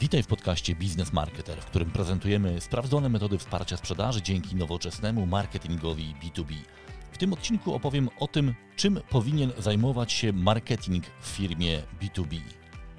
[0.00, 6.14] Witaj w podcaście Biznes Marketer, w którym prezentujemy sprawdzone metody wsparcia sprzedaży dzięki nowoczesnemu marketingowi
[6.22, 6.54] B2B.
[7.12, 12.40] W tym odcinku opowiem o tym, czym powinien zajmować się marketing w firmie B2B.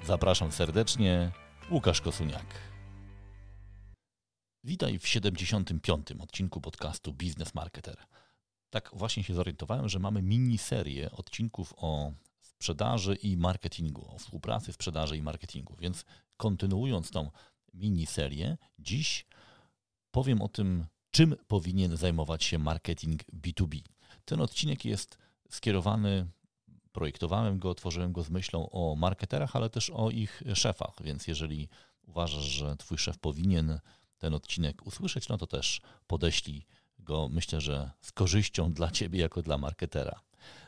[0.04, 1.30] Zapraszam serdecznie,
[1.70, 2.46] Łukasz Kosuniak.
[4.64, 6.12] Witaj w 75.
[6.20, 7.96] odcinku podcastu Biznes Marketer.
[8.70, 12.12] Tak właśnie się zorientowałem, że mamy miniserię odcinków o
[12.62, 15.76] sprzedaży i marketingu, o współpracy sprzedaży i marketingu.
[15.80, 16.04] Więc
[16.36, 17.30] kontynuując tą
[17.74, 19.26] miniserię, dziś
[20.10, 23.82] powiem o tym, czym powinien zajmować się marketing B2B.
[24.24, 25.18] Ten odcinek jest
[25.50, 26.26] skierowany,
[26.92, 31.68] projektowałem go, tworzyłem go z myślą o marketerach, ale też o ich szefach, więc jeżeli
[32.02, 33.78] uważasz, że twój szef powinien
[34.18, 36.66] ten odcinek usłyszeć, no to też podeślij
[37.02, 40.20] go, myślę, że z korzyścią dla ciebie jako dla marketera.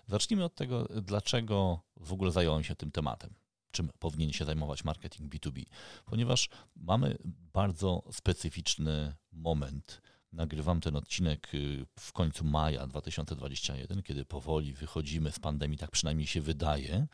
[0.07, 3.35] Zacznijmy od tego, dlaczego w ogóle zająłem się tym tematem.
[3.71, 5.65] Czym powinien się zajmować marketing B2B?
[6.05, 7.19] Ponieważ mamy
[7.53, 10.01] bardzo specyficzny moment.
[10.33, 16.27] Nagrywam ten odcinek y, w końcu maja 2021, kiedy powoli wychodzimy z pandemii, tak przynajmniej
[16.27, 17.07] się wydaje.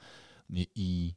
[0.75, 1.15] I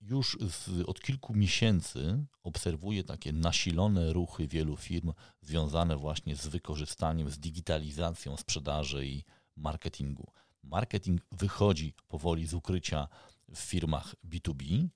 [0.00, 7.30] już z, od kilku miesięcy obserwuję takie nasilone ruchy wielu firm związane właśnie z wykorzystaniem,
[7.30, 9.24] z digitalizacją sprzedaży i
[9.56, 10.32] marketingu.
[10.62, 13.08] Marketing wychodzi powoli z ukrycia
[13.48, 14.88] w firmach B2B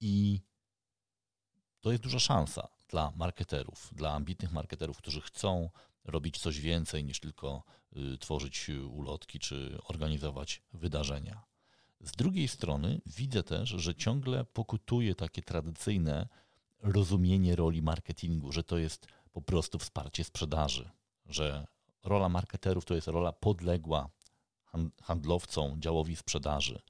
[0.00, 0.40] i
[1.80, 5.70] to jest duża szansa dla marketerów, dla ambitnych marketerów, którzy chcą
[6.04, 7.64] robić coś więcej niż tylko
[7.96, 11.51] y, tworzyć ulotki czy organizować wydarzenia.
[12.02, 16.28] Z drugiej strony widzę też, że ciągle pokutuje takie tradycyjne
[16.80, 20.90] rozumienie roli marketingu, że to jest po prostu wsparcie sprzedaży,
[21.26, 21.66] że
[22.04, 24.10] rola marketerów to jest rola podległa
[25.02, 26.82] handlowcom, działowi sprzedaży.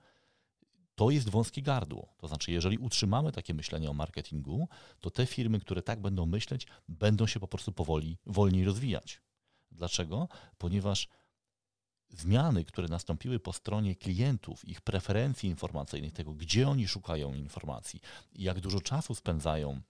[0.95, 2.15] To jest wąskie gardło.
[2.19, 4.69] To znaczy, jeżeli utrzymamy takie myślenie o marketingu,
[5.01, 9.21] to te firmy, które tak będą myśleć, będą się po prostu powoli, wolniej rozwijać.
[9.71, 10.29] Dlaczego?
[10.59, 11.09] Ponieważ
[12.13, 18.01] zmiany, które nastąpiły po stronie klientów, ich preferencji informacyjnych, tego, gdzie oni szukają informacji
[18.35, 19.81] jak dużo czasu spędzają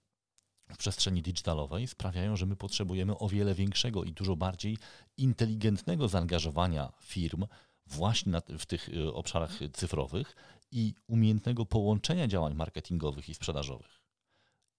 [0.73, 4.77] w przestrzeni digitalowej, sprawiają, że my potrzebujemy o wiele większego i dużo bardziej
[5.17, 7.45] inteligentnego zaangażowania firm
[7.87, 10.35] właśnie w tych y, obszarach cyfrowych
[10.71, 14.01] i umiejętnego połączenia działań marketingowych i sprzedażowych.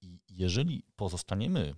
[0.00, 1.74] I jeżeli pozostaniemy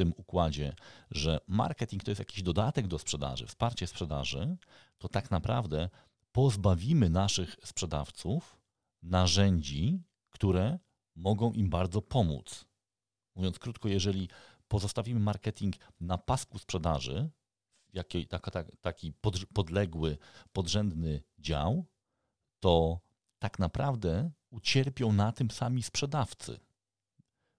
[0.00, 0.74] tym układzie,
[1.10, 4.56] że marketing to jest jakiś dodatek do sprzedaży, wsparcie sprzedaży,
[4.98, 5.88] to tak naprawdę
[6.32, 8.60] pozbawimy naszych sprzedawców
[9.02, 10.78] narzędzi, które
[11.16, 12.64] mogą im bardzo pomóc.
[13.34, 14.28] Mówiąc krótko, jeżeli
[14.68, 17.30] pozostawimy marketing na pasku sprzedaży,
[17.92, 19.12] jaki, taka, taki
[19.54, 20.18] podległy,
[20.52, 21.86] podrzędny dział,
[22.60, 23.00] to
[23.38, 26.60] tak naprawdę ucierpią na tym sami sprzedawcy.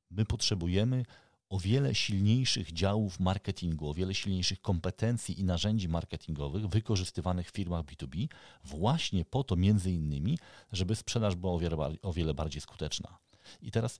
[0.09, 1.05] My potrzebujemy
[1.51, 7.85] o wiele silniejszych działów marketingu, o wiele silniejszych kompetencji i narzędzi marketingowych wykorzystywanych w firmach
[7.85, 8.27] B2B,
[8.63, 10.37] właśnie po to między innymi,
[10.71, 13.17] żeby sprzedaż była o wiele, o wiele bardziej skuteczna.
[13.61, 13.99] I teraz,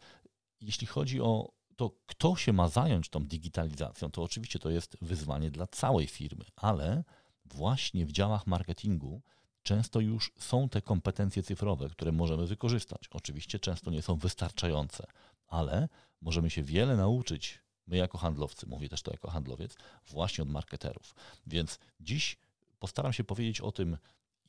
[0.61, 5.51] jeśli chodzi o to, kto się ma zająć tą digitalizacją, to oczywiście to jest wyzwanie
[5.51, 7.03] dla całej firmy, ale
[7.45, 9.21] właśnie w działach marketingu
[9.63, 13.07] często już są te kompetencje cyfrowe, które możemy wykorzystać.
[13.11, 15.07] Oczywiście często nie są wystarczające,
[15.47, 15.89] ale
[16.21, 19.75] możemy się wiele nauczyć, my jako handlowcy, mówię też to jako handlowiec,
[20.07, 21.15] właśnie od marketerów.
[21.47, 22.37] Więc dziś
[22.79, 23.97] postaram się powiedzieć o tym,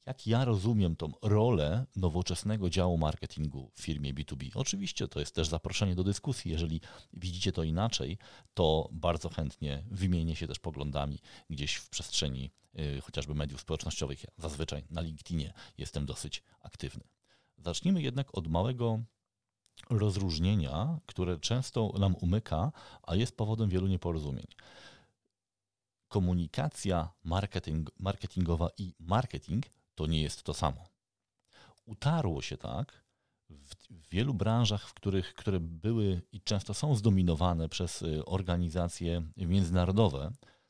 [0.06, 4.50] jak ja rozumiem tą rolę nowoczesnego działu marketingu w firmie B2B.
[4.54, 6.50] Oczywiście to jest też zaproszenie do dyskusji.
[6.50, 6.80] Jeżeli
[7.12, 8.18] widzicie to inaczej,
[8.54, 11.18] to bardzo chętnie wymienię się też poglądami
[11.50, 14.24] gdzieś w przestrzeni y, chociażby mediów społecznościowych.
[14.24, 17.04] Ja zazwyczaj na LinkedInie jestem dosyć aktywny.
[17.58, 19.00] Zacznijmy jednak od małego
[19.90, 24.46] rozróżnienia, które często nam umyka, a jest powodem wielu nieporozumień.
[26.08, 29.66] Komunikacja marketing, marketingowa i marketing
[30.02, 30.88] to nie jest to samo.
[31.84, 33.04] Utarło się tak
[33.50, 33.74] w,
[34.10, 40.18] wielu branżach, w których, które były i często są zdominowane przez y, organizacje międzynarodowe,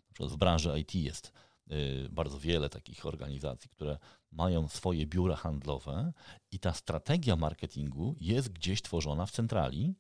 [0.08, 1.32] na przykład w branży IT jest
[1.72, 3.98] y, bardzo wiele takich organizacji, które
[4.32, 6.12] mają swoje biura handlowe
[6.50, 9.94] i ta strategia marketingu jest gdzieś tworzona w centrali,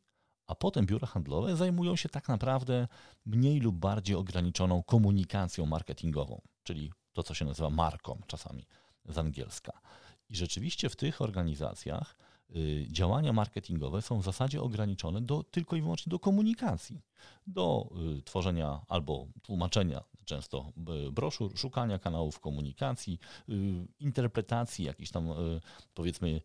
[0.46, 2.88] a potem biura handlowe zajmują się tak naprawdę
[3.26, 8.66] mniej lub bardziej ograniczoną komunikacją marketingową, czyli to, co się nazywa marką czasami
[9.04, 9.72] z angielska.
[10.30, 12.16] I rzeczywiście w tych organizacjach
[12.56, 17.02] y, działania marketingowe są w zasadzie ograniczone do, tylko i wyłącznie do komunikacji,
[17.46, 20.72] do y, tworzenia albo tłumaczenia często
[21.06, 23.18] y, broszur, szukania kanałów komunikacji,
[24.00, 25.28] interpretacji jakichś tam
[25.94, 26.40] powiedzmy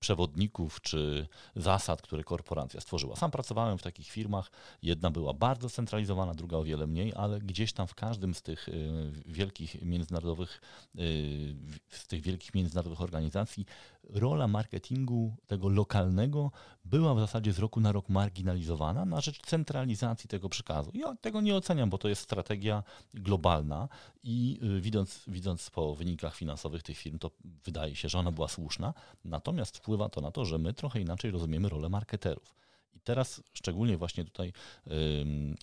[0.00, 3.16] przewodników czy zasad, które korporacja stworzyła.
[3.16, 4.50] Sam pracowałem w takich firmach.
[4.82, 8.68] Jedna była bardzo centralizowana, druga o wiele mniej, ale gdzieś tam w każdym z tych
[8.68, 10.60] y, wielkich międzynarodowych,
[10.98, 11.56] y,
[11.88, 13.66] z tych wielkich międzynarodowych organizacji
[14.10, 16.50] rola marketingu tego lokalnego
[16.84, 20.90] była w zasadzie z roku na rok marginalizowana na rzecz centralizacji tego przekazu.
[20.94, 22.82] Ja tego nie oceniam, bo to jest strategia
[23.14, 23.88] globalna
[24.22, 27.30] i y, widząc, widząc po wynikach finansowych tych firm, to
[27.64, 28.94] wydaje się, że ona była słuszna.
[29.44, 32.54] Natomiast wpływa to na to, że my trochę inaczej rozumiemy rolę marketerów.
[32.94, 34.52] I teraz szczególnie właśnie tutaj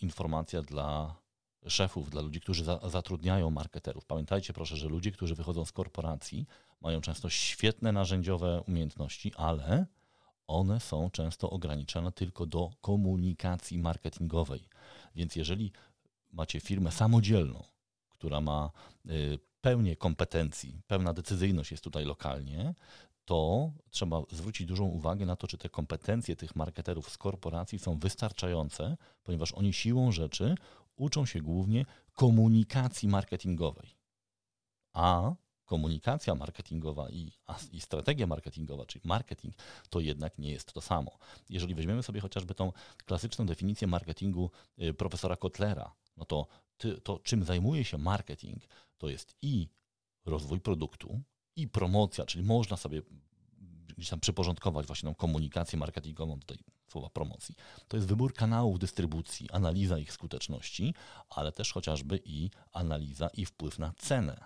[0.01, 1.15] informacja dla
[1.67, 4.05] szefów, dla ludzi, którzy za, zatrudniają marketerów.
[4.05, 6.47] Pamiętajcie proszę, że ludzie, którzy wychodzą z korporacji,
[6.81, 9.85] mają często świetne narzędziowe umiejętności, ale
[10.47, 14.69] one są często ograniczone tylko do komunikacji marketingowej.
[15.15, 15.71] Więc jeżeli
[16.31, 17.63] macie firmę samodzielną,
[18.09, 18.71] która ma
[19.05, 22.73] y, pełnię kompetencji, pełna decyzyjność jest tutaj lokalnie,
[23.25, 27.99] to trzeba zwrócić dużą uwagę na to, czy te kompetencje tych marketerów z korporacji są
[27.99, 30.55] wystarczające, ponieważ oni siłą rzeczy
[30.95, 33.95] uczą się głównie komunikacji marketingowej.
[34.93, 35.35] A
[35.65, 37.31] komunikacja marketingowa i,
[37.71, 39.55] i, strategia marketingowa, czyli marketing,
[39.89, 41.17] to jednak nie jest to samo.
[41.49, 42.71] Jeżeli weźmiemy sobie chociażby tą
[43.05, 44.51] klasyczną definicję marketingu
[44.81, 46.47] y, profesora Kotlera, no to
[47.03, 48.63] to czym zajmuje się marketing,
[48.97, 49.69] to jest i
[50.25, 51.21] rozwój produktu,
[51.55, 53.01] i promocja, czyli można sobie
[53.97, 56.57] gdzieś tam przyporządkować właśnie tą komunikację marketingową tej
[56.91, 57.55] słowa promocji.
[57.87, 60.93] To jest wybór kanałów dystrybucji, analiza ich skuteczności,
[61.29, 64.43] ale też chociażby i analiza i wpływ na cenę.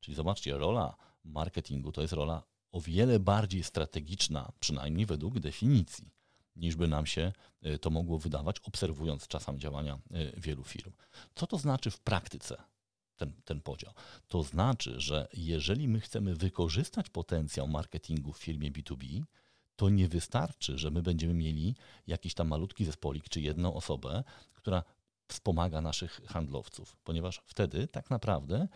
[0.00, 2.42] Czyli zobaczcie, rola marketingu to jest rola
[2.72, 6.10] o wiele bardziej strategiczna, przynajmniej według definicji,
[6.56, 7.32] niż by nam się
[7.66, 10.92] y, to mogło wydawać, obserwując czasami działania y, wielu firm.
[11.34, 12.62] Co to znaczy w praktyce?
[13.18, 13.92] Ten, ten podział.
[14.28, 19.22] To znaczy, że jeżeli my chcemy wykorzystać potencjał marketingu w firmie B2B,
[19.76, 21.74] to nie wystarczy, że my będziemy mieli
[22.06, 24.24] jakiś tam malutki zespolik czy jedną osobę,
[24.54, 24.82] która
[25.28, 28.68] wspomaga naszych handlowców, ponieważ wtedy tak naprawdę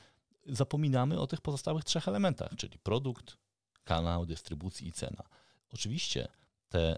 [0.47, 3.37] zapominamy o tych pozostałych trzech elementach, czyli produkt,
[3.85, 5.23] kanał dystrybucji i cena.
[5.73, 6.29] Oczywiście
[6.69, 6.97] te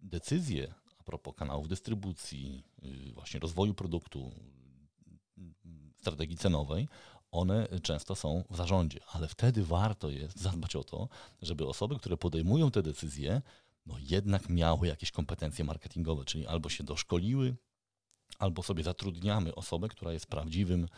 [0.00, 2.64] decyzje a propos kanałów dystrybucji,
[3.08, 4.32] y, właśnie rozwoju produktu,
[6.02, 6.88] strategii cenowej,
[7.30, 11.08] one często są w zarządzie, ale wtedy warto jest zadbać o to,
[11.42, 13.42] żeby osoby, które podejmują te decyzje,
[13.86, 17.56] no jednak miały jakieś kompetencje marketingowe, czyli albo się doszkoliły,
[18.38, 20.88] albo sobie zatrudniamy osobę, która jest prawdziwym y,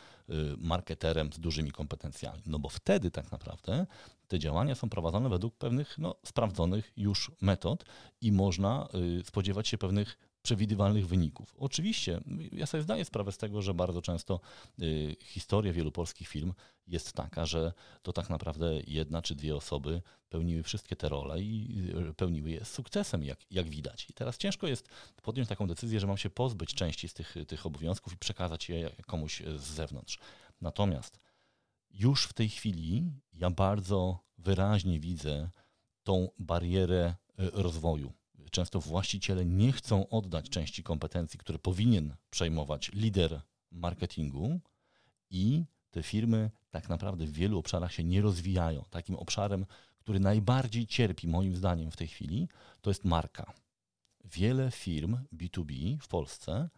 [0.59, 2.43] marketerem z dużymi kompetencjami.
[2.47, 3.87] No bo wtedy tak naprawdę
[4.29, 7.85] te działania są prowadzone według pewnych no, sprawdzonych już metod
[8.21, 8.89] i można
[9.21, 11.55] y, spodziewać się pewnych przewidywalnych wyników.
[11.59, 12.21] Oczywiście,
[12.53, 14.41] ja sobie zdaję sprawę z tego, że bardzo często
[14.83, 16.53] y, historia wielu polskich firm
[16.87, 21.79] jest taka, że to tak naprawdę jedna czy dwie osoby pełniły wszystkie te role i
[22.11, 24.11] y, pełniły je z sukcesem, jak, jak widać.
[24.11, 24.89] I teraz ciężko jest
[25.23, 28.91] podjąć taką decyzję, że mam się pozbyć części z tych, tych obowiązków i przekazać je
[29.07, 30.19] komuś z zewnątrz.
[30.61, 31.21] Natomiast
[31.91, 35.51] już w tej chwili ja bardzo wyraźnie widzę
[36.03, 38.13] tą barierę y, rozwoju
[38.55, 43.41] często właściciele nie chcą oddać części kompetencji, które powinien przejmować lider
[43.71, 44.61] marketingu
[45.31, 48.85] i te firmy tak naprawdę w wielu obszarach się nie rozwijają.
[48.91, 49.67] Takim obszarem,
[49.99, 52.49] który najbardziej cierpi moim zdaniem w tej chwili,
[52.81, 53.53] to jest marka.
[54.25, 56.69] Wiele firm B2B w Polsce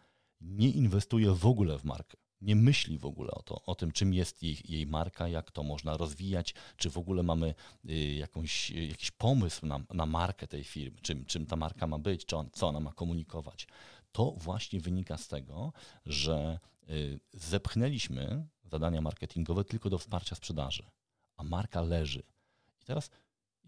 [0.40, 4.14] nie inwestuje w ogóle w markę nie myśli w ogóle o, to, o tym, czym
[4.14, 7.54] jest jej, jej marka, jak to można rozwijać, czy w ogóle mamy
[7.90, 11.98] y, jakąś, y, jakiś pomysł na, na markę tej firmy, czym, czym ta marka ma
[11.98, 13.66] być, on, co ona ma komunikować.
[14.12, 15.72] To właśnie wynika z tego,
[16.06, 16.58] że
[16.90, 20.82] y, zepchnęliśmy zadania marketingowe tylko do wsparcia sprzedaży,
[21.36, 22.22] a marka leży.
[22.80, 23.10] I teraz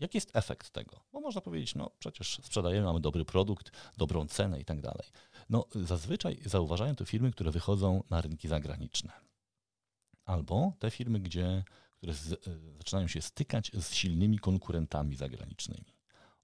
[0.00, 1.00] Jaki jest efekt tego?
[1.12, 5.08] Bo można powiedzieć, no przecież sprzedajemy, mamy dobry produkt, dobrą cenę i tak dalej.
[5.50, 9.12] No zazwyczaj zauważają to firmy, które wychodzą na rynki zagraniczne.
[10.24, 11.64] Albo te firmy, gdzie,
[11.96, 12.36] które z, e,
[12.78, 15.96] zaczynają się stykać z silnymi konkurentami zagranicznymi.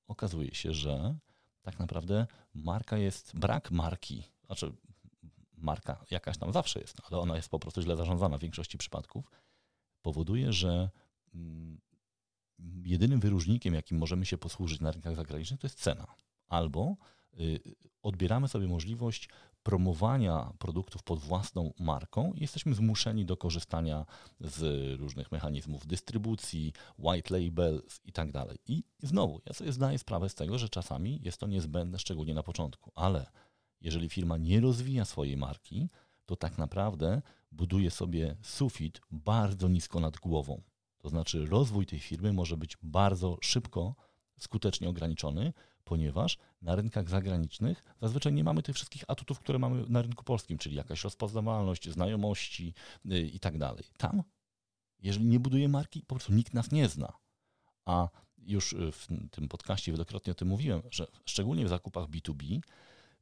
[0.06, 1.16] Okazuje się, że
[1.62, 4.72] tak naprawdę marka jest, brak marki, znaczy
[5.56, 9.30] marka jakaś tam zawsze jest, ale ona jest po prostu źle zarządzana w większości przypadków,
[10.02, 10.90] powoduje, że
[11.34, 11.80] mm,
[12.84, 16.06] jedynym wyróżnikiem, jakim możemy się posłużyć na rynkach zagranicznych, to jest cena.
[16.48, 16.96] Albo
[17.40, 17.60] y,
[18.02, 19.28] odbieramy sobie możliwość
[19.62, 24.06] promowania produktów pod własną marką i jesteśmy zmuszeni do korzystania
[24.40, 24.60] z
[25.00, 28.58] różnych mechanizmów dystrybucji, white labels i tak dalej.
[28.66, 32.42] I znowu, ja sobie zdaję sprawę z tego, że czasami jest to niezbędne, szczególnie na
[32.42, 33.26] początku, ale
[33.80, 35.88] jeżeli firma nie rozwija swojej marki,
[36.26, 40.62] to tak naprawdę buduje sobie sufit bardzo nisko nad głową.
[41.04, 43.94] To znaczy rozwój tej firmy może być bardzo szybko
[44.38, 45.52] skutecznie ograniczony,
[45.84, 50.58] ponieważ na rynkach zagranicznych zazwyczaj nie mamy tych wszystkich atutów, które mamy na rynku polskim,
[50.58, 52.74] czyli jakaś rozpoznawalność, znajomości
[53.12, 53.84] y, i tak dalej.
[53.98, 54.22] Tam,
[54.98, 57.12] jeżeli nie buduje marki, po prostu nikt nas nie zna.
[57.84, 58.08] A
[58.38, 62.60] już w tym podcaście wielokrotnie o tym mówiłem, że szczególnie w zakupach B2B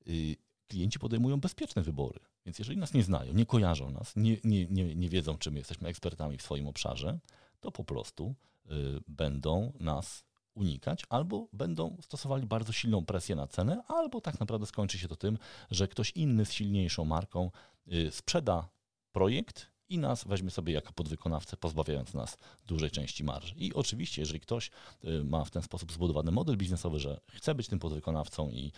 [0.06, 0.36] y,
[0.68, 2.20] klienci podejmują bezpieczne wybory.
[2.46, 5.88] Więc jeżeli nas nie znają, nie kojarzą nas, nie, nie, nie, nie wiedzą, czym jesteśmy
[5.88, 7.18] ekspertami w swoim obszarze,
[7.62, 8.34] to po prostu
[8.66, 8.70] y,
[9.08, 14.98] będą nas unikać, albo będą stosowali bardzo silną presję na cenę, albo tak naprawdę skończy
[14.98, 15.38] się to tym,
[15.70, 17.50] że ktoś inny z silniejszą marką
[17.92, 18.68] y, sprzeda
[19.12, 23.54] projekt i nas weźmie sobie jako podwykonawcę, pozbawiając nas dużej części marży.
[23.54, 24.70] I oczywiście, jeżeli ktoś
[25.04, 28.72] y, ma w ten sposób zbudowany model biznesowy, że chce być tym podwykonawcą i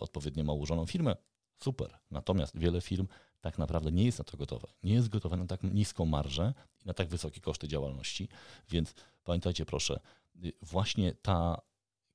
[0.00, 1.16] odpowiednio ma ułożoną firmę,
[1.56, 1.98] super.
[2.10, 3.06] Natomiast wiele firm
[3.50, 4.68] tak naprawdę nie jest na to gotowe.
[4.82, 8.28] Nie jest gotowe na tak niską marżę i na tak wysokie koszty działalności,
[8.68, 10.00] więc pamiętajcie proszę,
[10.44, 11.60] Y, właśnie ta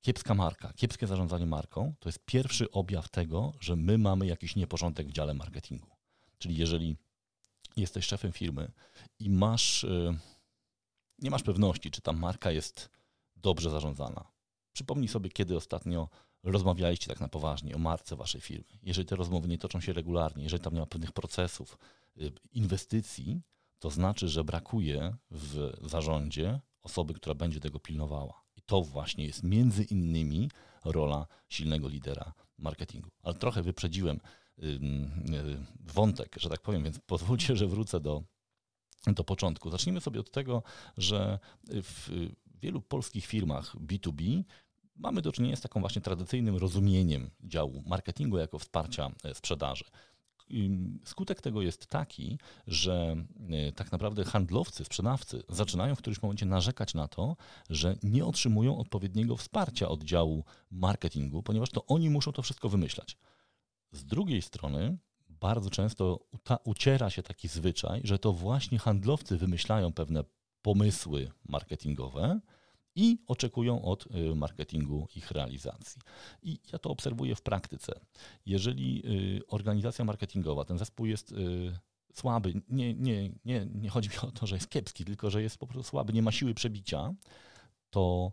[0.01, 5.07] kiepska marka, kiepskie zarządzanie marką to jest pierwszy objaw tego, że my mamy jakiś nieporządek
[5.07, 5.87] w dziale marketingu.
[6.37, 6.97] Czyli jeżeli
[7.77, 8.71] jesteś szefem firmy
[9.19, 10.13] i masz, y,
[11.19, 12.89] nie masz pewności, czy ta marka jest
[13.35, 14.31] dobrze zarządzana.
[14.73, 16.09] Przypomnij sobie, kiedy ostatnio
[16.43, 18.79] rozmawialiście tak na poważnie o marce waszej firmy.
[18.83, 21.77] Jeżeli te rozmowy nie toczą się regularnie, jeżeli tam nie ma pewnych procesów,
[22.17, 23.41] y, inwestycji,
[23.79, 28.43] to znaczy, że brakuje w zarządzie osoby, która będzie tego pilnowała.
[28.55, 30.49] I to właśnie jest między innymi
[30.85, 33.09] rola silnego lidera marketingu.
[33.23, 34.19] Ale trochę wyprzedziłem
[35.79, 38.23] wątek, że tak powiem, więc pozwólcie, że wrócę do,
[39.07, 39.69] do początku.
[39.69, 40.63] Zacznijmy sobie od tego,
[40.97, 42.09] że w
[42.61, 44.43] wielu polskich firmach B2B
[45.01, 49.85] mamy do czynienia z taką właśnie tradycyjnym rozumieniem działu marketingu jako wsparcia e, sprzedaży.
[51.05, 53.15] Skutek tego jest taki, że
[53.49, 57.35] e, tak naprawdę handlowcy, sprzedawcy zaczynają w którymś momencie narzekać na to,
[57.69, 63.17] że nie otrzymują odpowiedniego wsparcia od działu marketingu, ponieważ to oni muszą to wszystko wymyślać.
[63.91, 64.97] Z drugiej strony,
[65.29, 66.19] bardzo często
[66.63, 70.23] uciera się taki zwyczaj, że to właśnie handlowcy wymyślają pewne
[70.61, 72.39] pomysły marketingowe,
[72.95, 76.01] i oczekują od y, marketingu ich realizacji.
[76.43, 77.99] I ja to obserwuję w praktyce.
[78.45, 79.03] Jeżeli
[79.37, 81.79] y, organizacja marketingowa, ten zespół jest y,
[82.13, 85.57] słaby, nie, nie, nie, nie chodzi mi o to, że jest kiepski, tylko że jest
[85.57, 87.13] po prostu słaby, nie ma siły przebicia,
[87.89, 88.31] to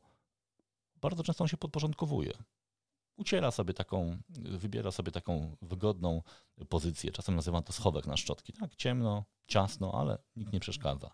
[0.96, 2.32] bardzo często on się podporządkowuje.
[3.16, 6.22] Uciera sobie taką, wybiera sobie taką wygodną
[6.68, 7.12] pozycję.
[7.12, 8.52] Czasem nazywam to schowek na szczotki.
[8.52, 11.10] Tak, ciemno, ciasno, ale nikt nie przeszkadza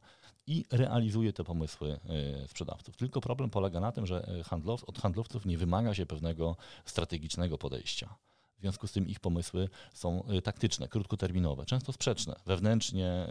[0.47, 2.01] i realizuje te pomysły
[2.43, 2.97] e, sprzedawców.
[2.97, 7.59] Tylko problem polega na tym, że e, handlow, od handlowców nie wymaga się pewnego strategicznego
[7.59, 8.15] podejścia.
[8.59, 13.27] W związku z tym ich pomysły są e, taktyczne, krótkoterminowe, często sprzeczne, wewnętrznie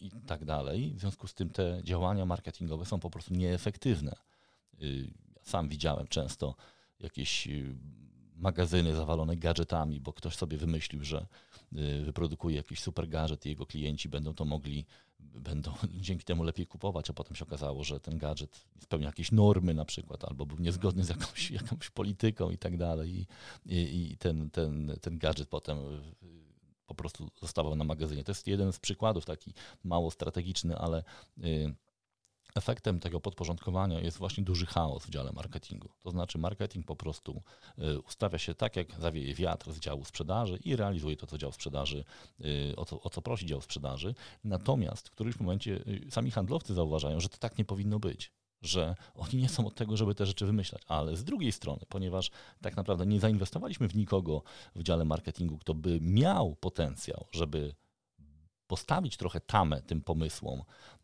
[0.00, 0.94] i tak dalej.
[0.94, 4.16] W związku z tym te działania marketingowe są po prostu nieefektywne.
[5.42, 6.54] Sam widziałem często
[7.00, 7.48] jakieś
[8.38, 11.26] magazyny zawalone gadżetami, bo ktoś sobie wymyślił, że
[12.04, 14.86] wyprodukuje jakiś super gadżet i jego klienci będą to mogli
[15.20, 15.72] będą
[16.06, 19.84] dzięki temu lepiej kupować, a potem się okazało, że ten gadżet spełnia jakieś normy na
[19.84, 23.26] przykład, albo był niezgodny z jakąś, jakąś polityką i tak dalej.
[23.66, 25.78] I, i ten, ten, ten gadżet potem
[26.86, 28.24] po prostu zostawał na magazynie.
[28.24, 29.54] To jest jeden z przykładów, taki
[29.84, 31.04] mało strategiczny, ale
[31.38, 31.74] y,
[32.58, 35.88] efektem tego podporządkowania jest właśnie duży chaos w dziale marketingu.
[36.02, 37.42] To znaczy marketing po prostu
[37.78, 41.52] y, ustawia się tak, jak zawieje wiatr z działu sprzedaży i realizuje to, co dział
[41.52, 42.04] sprzedaży,
[42.40, 44.14] y, o co, o co prosi dział sprzedaży.
[44.44, 48.96] Natomiast w którymś momencie y, sami handlowcy zauważają, że to tak nie powinno być że
[49.14, 50.82] oni nie są od tego, żeby te rzeczy wymyślać.
[50.86, 54.42] Ale z drugiej strony, ponieważ tak naprawdę nie zainwestowaliśmy w nikogo
[54.76, 57.74] w dziale marketingu, kto by miał potencjał, żeby
[58.68, 60.62] postawić trochę tamę tym pomysłom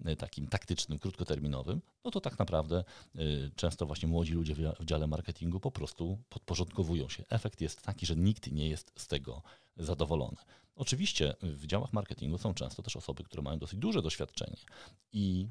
[0.09, 2.85] y, takim taktycznym, krótkoterminowym, no to tak naprawdę
[3.17, 7.25] y, często właśnie młodzi ludzie w dziale marketingu po prostu podporządkowują się.
[7.29, 9.43] Efekt jest taki, że nikt nie jest z tego
[9.77, 10.37] zadowolony.
[10.77, 14.57] Oczywiście w działach marketingu są często też osoby, które mają dosyć duże doświadczenie
[15.13, 15.49] i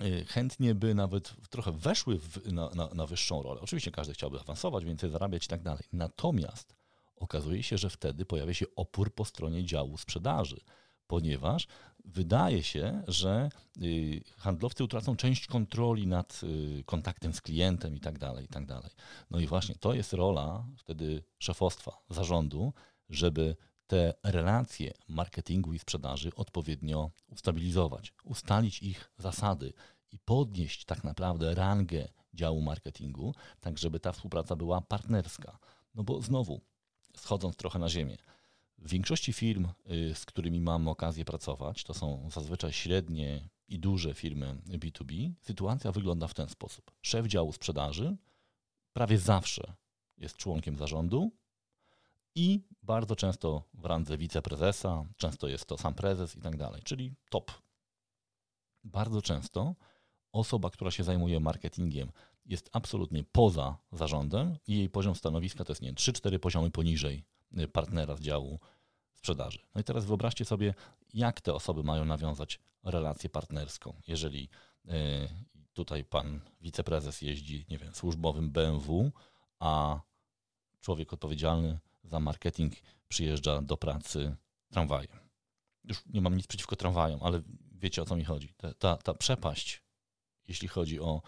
[0.00, 3.60] y, chętnie by nawet trochę weszły w, na, na, na wyższą rolę.
[3.60, 5.84] Oczywiście każdy chciałby awansować, więcej zarabiać i tak dalej.
[5.92, 6.76] Natomiast
[7.16, 10.60] okazuje się, że wtedy pojawia się opór po stronie działu sprzedaży
[11.06, 11.66] ponieważ
[12.04, 13.48] wydaje się, że
[13.82, 18.66] y, handlowcy utracą część kontroli nad y, kontaktem z klientem i tak dalej, i tak
[18.66, 18.90] dalej.
[19.30, 22.72] No i właśnie to jest rola wtedy szefostwa, zarządu,
[23.08, 29.72] żeby te relacje marketingu i sprzedaży odpowiednio ustabilizować, ustalić ich zasady
[30.12, 35.58] i podnieść tak naprawdę rangę działu marketingu, tak żeby ta współpraca była partnerska.
[35.94, 36.60] No bo znowu,
[37.16, 38.16] schodząc trochę na ziemię,
[38.78, 44.14] w większości firm, y, z którymi mam okazję pracować, to są zazwyczaj średnie i duże
[44.14, 46.90] firmy B2B, sytuacja wygląda w ten sposób.
[47.02, 48.16] Szef działu sprzedaży
[48.92, 49.74] prawie zawsze
[50.18, 51.30] jest członkiem zarządu
[52.34, 57.14] i bardzo często w randze wiceprezesa, często jest to sam prezes i tak dalej, czyli
[57.30, 57.52] top.
[58.84, 59.74] Bardzo często
[60.32, 62.12] osoba, która się zajmuje marketingiem,
[62.46, 67.24] jest absolutnie poza zarządem i jej poziom stanowiska to jest nie 3-4 poziomy poniżej
[67.72, 68.58] partnera z działu
[69.12, 69.58] sprzedaży.
[69.74, 70.74] No i teraz wyobraźcie sobie,
[71.14, 73.94] jak te osoby mają nawiązać relację partnerską.
[74.08, 74.48] Jeżeli
[74.84, 74.90] y,
[75.72, 79.12] tutaj pan wiceprezes jeździ, nie wiem, służbowym BMW,
[79.58, 80.00] a
[80.80, 82.72] człowiek odpowiedzialny za marketing
[83.08, 84.36] przyjeżdża do pracy
[84.70, 85.18] tramwajem.
[85.84, 88.54] Już nie mam nic przeciwko tramwajom, ale wiecie o co mi chodzi.
[88.56, 89.82] Ta, ta, ta przepaść,
[90.48, 91.22] jeśli chodzi o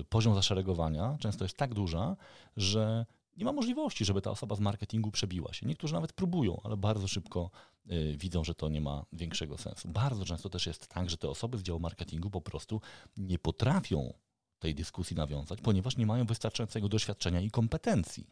[0.00, 2.16] y, poziom zaszeregowania, często jest tak duża,
[2.56, 3.06] że
[3.36, 5.66] nie ma możliwości, żeby ta osoba z marketingu przebiła się.
[5.66, 7.50] Niektórzy nawet próbują, ale bardzo szybko
[7.90, 9.88] y, widzą, że to nie ma większego sensu.
[9.88, 12.80] Bardzo często też jest tak, że te osoby z działu marketingu po prostu
[13.16, 14.14] nie potrafią
[14.58, 18.30] tej dyskusji nawiązać, ponieważ nie mają wystarczającego doświadczenia i kompetencji.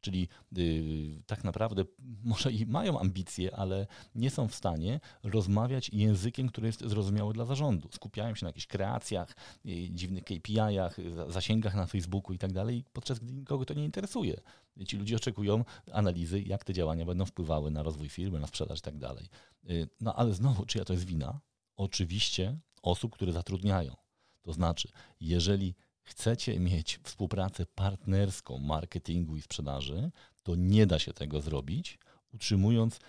[0.00, 0.28] Czyli
[0.58, 1.84] y, tak naprawdę
[2.24, 7.44] może i mają ambicje, ale nie są w stanie rozmawiać językiem, który jest zrozumiały dla
[7.44, 7.88] zarządu.
[7.92, 9.36] Skupiają się na jakichś kreacjach,
[9.66, 10.96] y, dziwnych KPI-ach,
[11.28, 14.40] zasięgach na Facebooku i tak dalej, podczas gdy nikogo to nie interesuje.
[14.86, 18.82] Ci ludzie oczekują analizy, jak te działania będą wpływały na rozwój firmy, na sprzedaż i
[18.82, 19.28] tak dalej.
[19.70, 21.40] Y, no ale znowu, czyja to jest wina?
[21.76, 23.96] Oczywiście osób, które zatrudniają.
[24.42, 24.88] To znaczy,
[25.20, 25.74] jeżeli
[26.08, 30.10] chcecie mieć współpracę partnerską marketingu i sprzedaży,
[30.42, 31.98] to nie da się tego zrobić,
[32.32, 33.00] utrzymując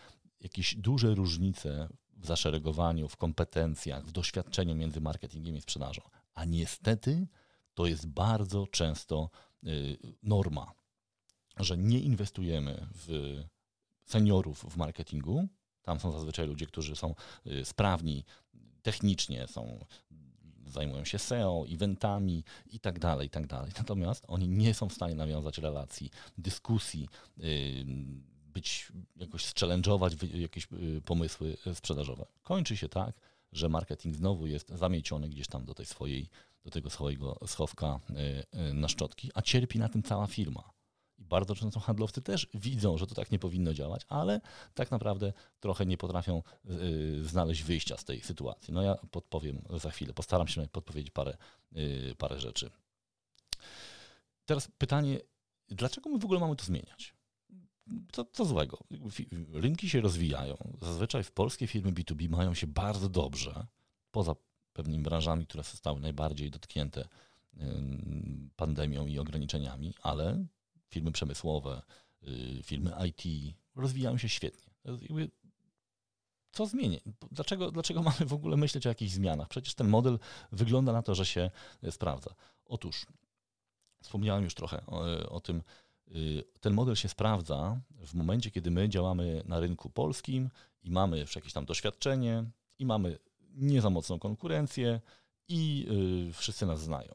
[0.42, 6.02] jakieś duże różnice w zaszeregowaniu, w kompetencjach, w doświadczeniu między marketingiem i sprzedażą.
[6.34, 7.28] A niestety
[7.74, 9.30] to jest bardzo często
[9.68, 10.72] y, norma,
[11.58, 13.38] że nie inwestujemy w
[14.06, 15.48] seniorów w marketingu.
[15.82, 17.16] Tam są zazwyczaj ludzie, którzy są
[17.48, 18.26] y, sprawni
[18.82, 19.86] technicznie, są
[20.72, 23.72] zajmują się SEO, eventami i tak dalej, i tak dalej.
[23.78, 27.10] Natomiast oni nie są w stanie nawiązać relacji, dyskusji,
[28.54, 32.26] być jakoś challenge'ować jakieś y, pomysły sprzedażowe.
[32.44, 33.16] Kończy się tak,
[33.52, 36.30] że marketing znowu jest zamieciony gdzieś tam do tej swojej,
[36.64, 40.79] do tego swojego schowka y, y, na szczotki, a cierpi na tym cała firma.
[41.20, 44.42] I bardzo często handlowcy też widzą, że to tak nie powinno działać, ale
[44.74, 48.74] tak naprawdę trochę nie potrafią y, znaleźć wyjścia z tej sytuacji.
[48.74, 51.38] No ja podpowiem za chwilę, postaram się podpowiedzieć parę,
[51.78, 52.72] y, parę rzeczy.
[54.46, 55.20] Teraz pytanie,
[55.68, 57.14] dlaczego my w ogóle mamy to zmieniać?
[58.12, 58.78] Co, co złego?
[59.54, 60.58] Rynki się rozwijają.
[60.82, 63.68] Zazwyczaj w polskie firmy B2B mają się bardzo dobrze,
[64.12, 64.36] poza
[64.74, 67.08] pewnymi branżami, które zostały najbardziej dotknięte
[68.56, 70.46] pandemią i ograniczeniami, ale
[70.90, 71.82] firmy przemysłowe,
[72.24, 74.74] y, firmy IT rozwijają się świetnie.
[76.52, 77.02] Co zmieni?
[77.32, 79.48] Dlaczego, dlaczego mamy w ogóle myśleć o jakichś zmianach?
[79.48, 80.20] Przecież ten model
[80.52, 81.52] wygląda na to, że się
[81.84, 82.36] y, sprawdza.
[82.66, 83.06] Otóż,
[84.04, 85.64] wspomniałem już trochę o, o tym,
[86.08, 90.50] y, ten model się sprawdza w momencie, kiedy my działamy na rynku polskim
[90.84, 92.46] i mamy już jakieś tam doświadczenie
[92.80, 95.02] i mamy nie za mocną konkurencję
[95.48, 95.88] i
[96.34, 97.14] wszyscy nas znają.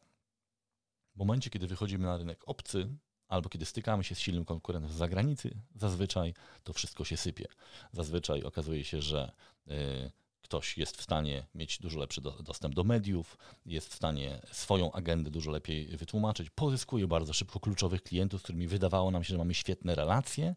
[1.15, 2.97] W momencie, kiedy wychodzimy na rynek obcy,
[3.29, 6.35] albo kiedy stykamy się z silnym konkurentem z zagranicy, zazwyczaj
[6.65, 7.47] to wszystko się sypie.
[7.93, 9.33] Zazwyczaj okazuje się, że
[9.69, 10.11] y,
[10.43, 14.93] ktoś jest w stanie mieć dużo lepszy do, dostęp do mediów, jest w stanie swoją
[14.93, 19.39] agendę dużo lepiej wytłumaczyć, pozyskuje bardzo szybko kluczowych klientów, z którymi wydawało nam się, że
[19.39, 20.55] mamy świetne relacje,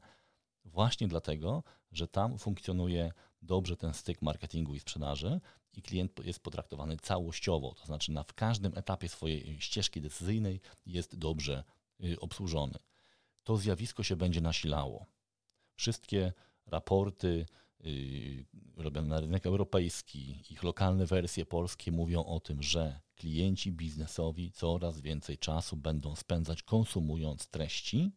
[0.65, 5.39] właśnie dlatego, że tam funkcjonuje dobrze ten styk marketingu i sprzedaży
[5.73, 11.15] i klient jest potraktowany całościowo, to znaczy na w każdym etapie swojej ścieżki decyzyjnej jest
[11.15, 11.63] dobrze
[12.19, 12.79] obsłużony.
[13.43, 15.05] To zjawisko się będzie nasilało.
[15.75, 16.33] Wszystkie
[16.65, 17.45] raporty
[17.85, 18.45] y,
[18.77, 25.01] robione na rynek europejski, ich lokalne wersje polskie mówią o tym, że klienci biznesowi coraz
[25.01, 28.11] więcej czasu będą spędzać konsumując treści.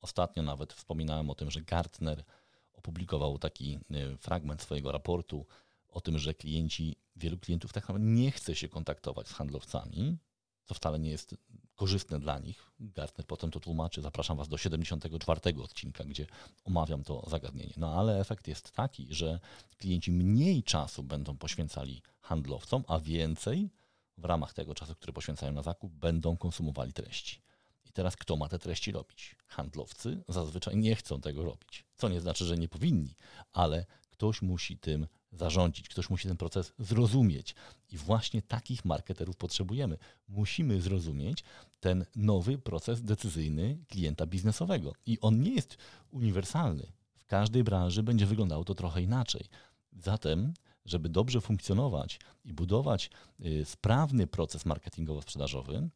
[0.00, 2.24] Ostatnio nawet wspominałem o tym, że Gartner
[2.72, 5.46] opublikował taki y, fragment swojego raportu
[5.88, 10.18] o tym, że klienci, wielu klientów tak naprawdę nie chce się kontaktować z handlowcami,
[10.64, 11.36] co wcale nie jest
[11.78, 12.70] korzystne dla nich.
[12.80, 14.02] Gartner potem to tłumaczy.
[14.02, 16.26] Zapraszam Was do 74 odcinka, gdzie
[16.64, 17.74] omawiam to zagadnienie.
[17.76, 19.40] No ale efekt jest taki, że
[19.76, 23.70] klienci mniej czasu będą poświęcali handlowcom, a więcej
[24.18, 27.40] w ramach tego czasu, który poświęcają na zakup, będą konsumowali treści.
[27.86, 29.36] I teraz kto ma te treści robić?
[29.46, 31.84] Handlowcy zazwyczaj nie chcą tego robić.
[31.94, 33.14] Co nie znaczy, że nie powinni,
[33.52, 37.54] ale ktoś musi tym zarządzić, ktoś musi ten proces zrozumieć.
[37.90, 39.98] I właśnie takich marketerów potrzebujemy.
[40.28, 41.44] Musimy zrozumieć
[41.80, 44.92] ten nowy proces decyzyjny klienta biznesowego.
[45.06, 45.76] I on nie jest
[46.10, 46.92] uniwersalny.
[47.18, 49.44] W każdej branży będzie wyglądało to trochę inaczej.
[49.92, 53.10] Zatem, żeby dobrze funkcjonować i budować
[53.40, 55.88] y, sprawny proces marketingowo-sprzedażowy,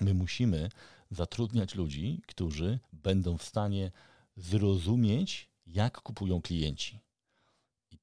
[0.00, 0.68] My musimy
[1.10, 3.92] zatrudniać ludzi, którzy będą w stanie
[4.36, 7.00] zrozumieć, jak kupują klienci.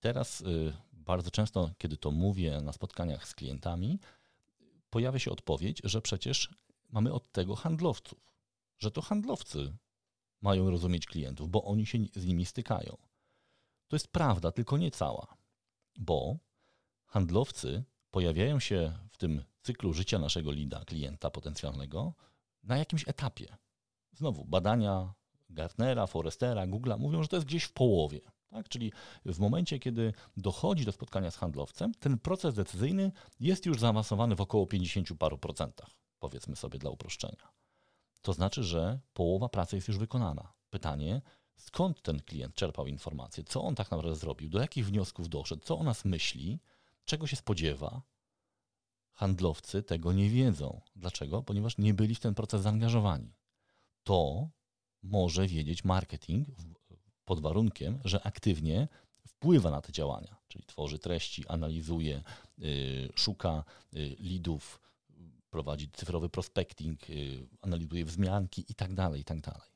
[0.03, 3.99] Teraz y, bardzo często, kiedy to mówię na spotkaniach z klientami,
[4.89, 6.49] pojawia się odpowiedź, że przecież
[6.89, 8.19] mamy od tego handlowców,
[8.79, 9.73] że to handlowcy
[10.41, 12.97] mają rozumieć klientów, bo oni się z nimi stykają.
[13.87, 15.37] To jest prawda, tylko nie cała,
[15.99, 16.37] bo
[17.05, 22.13] handlowcy pojawiają się w tym cyklu życia naszego lida, klienta potencjalnego,
[22.63, 23.57] na jakimś etapie.
[24.11, 25.13] Znowu, badania
[25.49, 28.32] Gartnera, Forestera, Google'a mówią, że to jest gdzieś w połowie.
[28.53, 28.69] Tak?
[28.69, 28.91] Czyli
[29.25, 34.41] w momencie, kiedy dochodzi do spotkania z handlowcem, ten proces decyzyjny jest już zaawansowany w
[34.41, 35.89] około 50 paru procentach,
[36.19, 37.51] powiedzmy sobie dla uproszczenia.
[38.21, 40.53] To znaczy, że połowa pracy jest już wykonana.
[40.69, 41.21] Pytanie,
[41.57, 45.77] skąd ten klient czerpał informacje, co on tak naprawdę zrobił, do jakich wniosków doszedł, co
[45.77, 46.59] o nas myśli,
[47.05, 48.01] czego się spodziewa.
[49.11, 50.81] Handlowcy tego nie wiedzą.
[50.95, 51.43] Dlaczego?
[51.43, 53.33] Ponieważ nie byli w ten proces zaangażowani.
[54.03, 54.49] To
[55.03, 56.47] może wiedzieć marketing
[57.25, 58.87] pod warunkiem, że aktywnie
[59.27, 62.23] wpływa na te działania, czyli tworzy treści, analizuje,
[62.57, 64.79] yy, szuka yy, lidów,
[65.49, 69.69] prowadzi cyfrowy prospecting, yy, analizuje wzmianki i tak dalej, i tak dalej.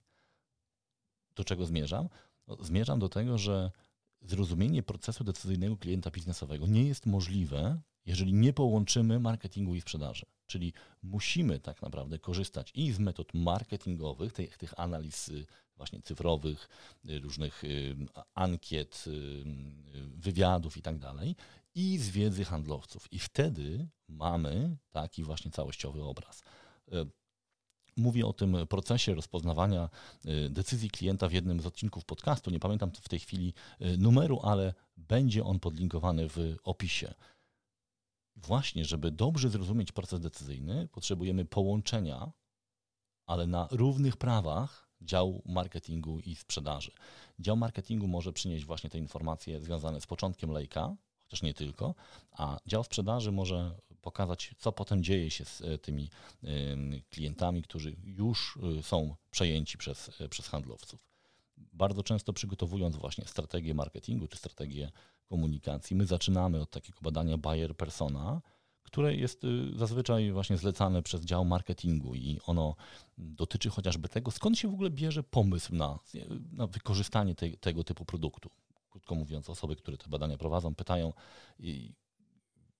[1.36, 2.10] Do czego zmierzam?
[2.48, 3.72] No, zmierzam do tego, że
[4.22, 10.26] zrozumienie procesu decyzyjnego klienta biznesowego nie jest możliwe, jeżeli nie połączymy marketingu i sprzedaży.
[10.46, 15.46] Czyli musimy tak naprawdę korzystać i z metod marketingowych, tych, tych analiz y,
[15.78, 16.70] właśnie cyfrowych,
[17.10, 17.96] y, różnych y,
[18.34, 19.06] ankiet,
[19.96, 21.36] wywiadów i tak dalej,
[21.76, 23.13] i z wiedzy handlowców.
[23.13, 26.44] I wtedy mamy taki właśnie całościowy obraz.
[27.98, 29.90] Mówię o tym procesie rozpoznawania
[30.50, 32.52] decyzji klienta w jednym z odcinków podcastu.
[32.52, 33.54] Nie pamiętam w tej chwili
[33.98, 37.13] numeru, ale będzie on podlinkowany w opisie
[38.38, 42.32] właśnie, żeby dobrze zrozumieć proces decyzyjny, potrzebujemy połączenia,
[43.26, 46.92] ale na równych prawach działu marketingu i sprzedaży.
[47.40, 51.96] Dział marketingu może przynieść właśnie te informacje związane z początkiem lejka, chociaż nie tylko,
[52.32, 56.10] a dział sprzedaży może pokazać, co potem dzieje się z e, tymi
[57.10, 61.08] klientami, którzy już e, są przejęci przez, e, przez handlowców.
[61.58, 64.92] Bardzo często przygotowując właśnie strategię marketingu czy strategię
[65.26, 65.96] komunikacji.
[65.96, 68.42] My zaczynamy od takiego badania buyer persona,
[68.88, 72.76] które jest y, zazwyczaj właśnie zlecane przez dział marketingu i ono
[73.17, 76.00] dotyczy chociażby tego, skąd się w ogóle bierze pomysł na,
[76.52, 78.50] na wykorzystanie te, tego typu produktu.
[78.89, 81.13] Krótko mówiąc, osoby, które te badania prowadzą, pytają
[81.60, 81.93] i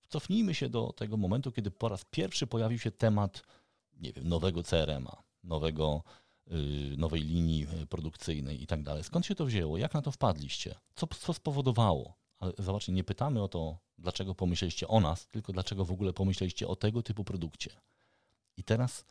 [0.08, 3.42] cofnijmy się do tego momentu, kiedy po raz pierwszy pojawił się temat,
[3.96, 6.02] nie wiem, nowego CRM-a, nowego,
[6.46, 9.04] yy, nowej linii produkcyjnej i tak dalej.
[9.04, 9.78] Skąd się to wzięło?
[9.78, 10.74] Jak na to wpadliście?
[10.94, 15.84] Co, co spowodowało ale zobaczcie, nie pytamy o to, dlaczego pomyśleliście o nas, tylko dlaczego
[15.84, 17.70] w ogóle pomyśleliście o tego typu produkcie.
[18.56, 19.04] I teraz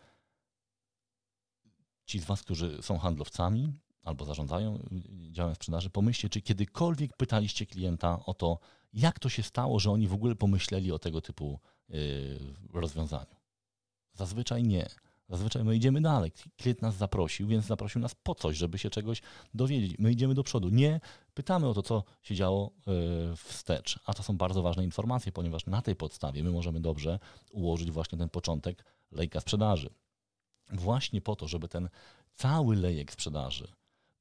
[2.05, 4.79] ci z Was, którzy są handlowcami albo zarządzają
[5.31, 8.59] działem sprzedaży, pomyślcie, czy kiedykolwiek pytaliście klienta o to,
[8.93, 11.59] jak to się stało, że oni w ogóle pomyśleli o tego typu
[11.89, 12.39] yy,
[12.73, 13.35] rozwiązaniu.
[14.13, 14.89] Zazwyczaj nie.
[15.29, 16.31] Zazwyczaj my idziemy dalej.
[16.57, 19.21] Klient nas zaprosił, więc zaprosił nas po coś, żeby się czegoś
[19.53, 19.95] dowiedzieć.
[19.99, 20.69] My idziemy do przodu.
[20.69, 20.99] Nie
[21.33, 23.99] pytamy o to, co się działo e, wstecz.
[24.05, 27.19] A to są bardzo ważne informacje, ponieważ na tej podstawie my możemy dobrze
[27.51, 29.89] ułożyć właśnie ten początek lejka sprzedaży.
[30.71, 31.89] Właśnie po to, żeby ten
[32.33, 33.67] cały lejek sprzedaży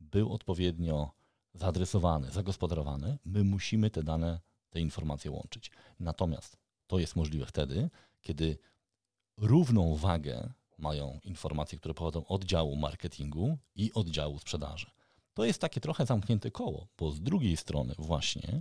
[0.00, 1.10] był odpowiednio
[1.54, 4.40] zaadresowany, zagospodarowany, my musimy te dane,
[4.70, 5.70] te informacje łączyć.
[6.00, 7.90] Natomiast to jest możliwe wtedy,
[8.20, 8.58] kiedy
[9.36, 14.86] równą wagę mają informacje, które pochodzą od działu marketingu i od działu sprzedaży.
[15.34, 18.60] To jest takie trochę zamknięte koło, bo z drugiej strony właśnie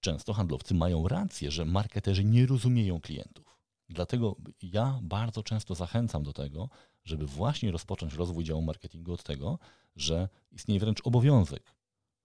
[0.00, 3.58] często handlowcy mają rację, że marketerzy nie rozumieją klientów.
[3.88, 6.68] Dlatego ja bardzo często zachęcam do tego,
[7.04, 9.58] żeby właśnie rozpocząć rozwój działu marketingu od tego,
[9.96, 11.74] że istnieje wręcz obowiązek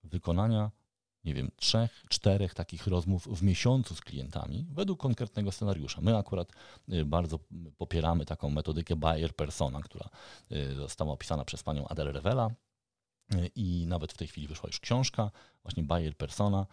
[0.04, 0.72] wykonania
[1.24, 6.02] nie wiem, trzech, czterech takich rozmów w miesiącu z klientami według konkretnego scenariusza.
[6.02, 6.52] My akurat
[6.94, 7.40] y, bardzo
[7.78, 10.10] popieramy taką metodykę buyer persona, która
[10.52, 12.50] y, została opisana przez panią Adele Revela
[13.34, 15.32] y, i nawet w tej chwili wyszła już książka,
[15.64, 16.66] właśnie buyer persona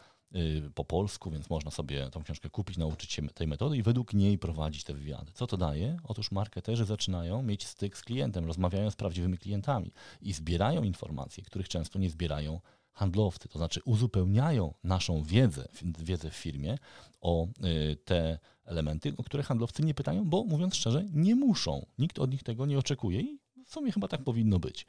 [0.74, 4.38] po polsku, więc można sobie tą książkę kupić, nauczyć się tej metody i według niej
[4.38, 5.32] prowadzić te wywiady.
[5.32, 5.96] Co to daje?
[6.04, 11.68] Otóż marketerzy zaczynają mieć styk z klientem, rozmawiają z prawdziwymi klientami i zbierają informacje, których
[11.68, 12.60] często nie zbierają
[12.96, 16.78] handlowcy, to znaczy uzupełniają naszą wiedzę, wiedzę w firmie
[17.20, 21.86] o y, te elementy, o które handlowcy nie pytają, bo mówiąc szczerze, nie muszą.
[21.98, 24.86] Nikt od nich tego nie oczekuje i w sumie chyba tak powinno być.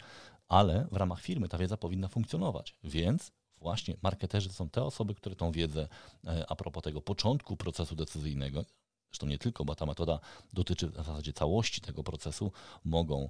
[0.47, 5.35] Ale w ramach firmy ta wiedza powinna funkcjonować, więc właśnie marketerzy są te osoby, które
[5.35, 5.87] tą wiedzę
[6.27, 8.65] e, a propos tego początku procesu decyzyjnego,
[9.09, 10.19] zresztą nie tylko, bo ta metoda
[10.53, 12.51] dotyczy w zasadzie całości tego procesu,
[12.83, 13.29] mogą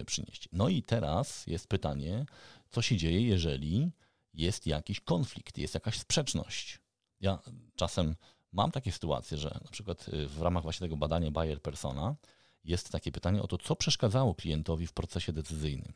[0.00, 0.48] y, przynieść.
[0.52, 2.26] No i teraz jest pytanie,
[2.70, 3.90] co się dzieje, jeżeli
[4.34, 6.78] jest jakiś konflikt, jest jakaś sprzeczność.
[7.20, 7.38] Ja
[7.76, 8.16] czasem
[8.52, 12.16] mam takie sytuacje, że na przykład y, w ramach właśnie tego badania Bayer Persona
[12.64, 15.92] jest takie pytanie o to, co przeszkadzało klientowi w procesie decyzyjnym.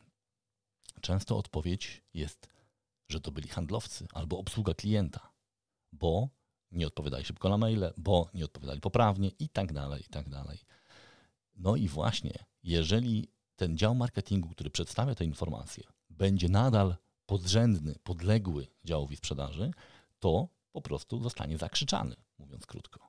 [1.01, 2.49] Często odpowiedź jest,
[3.09, 5.33] że to byli handlowcy albo obsługa klienta,
[5.93, 6.29] bo
[6.73, 10.59] nie odpowiadali szybko na maile, bo nie odpowiadali poprawnie i tak dalej, i tak dalej.
[11.57, 18.67] No i właśnie, jeżeli ten dział marketingu, który przedstawia te informacje, będzie nadal podrzędny, podległy
[18.85, 19.71] działowi sprzedaży,
[20.21, 23.01] to po prostu zostanie zakrzyczany, mówiąc krótko.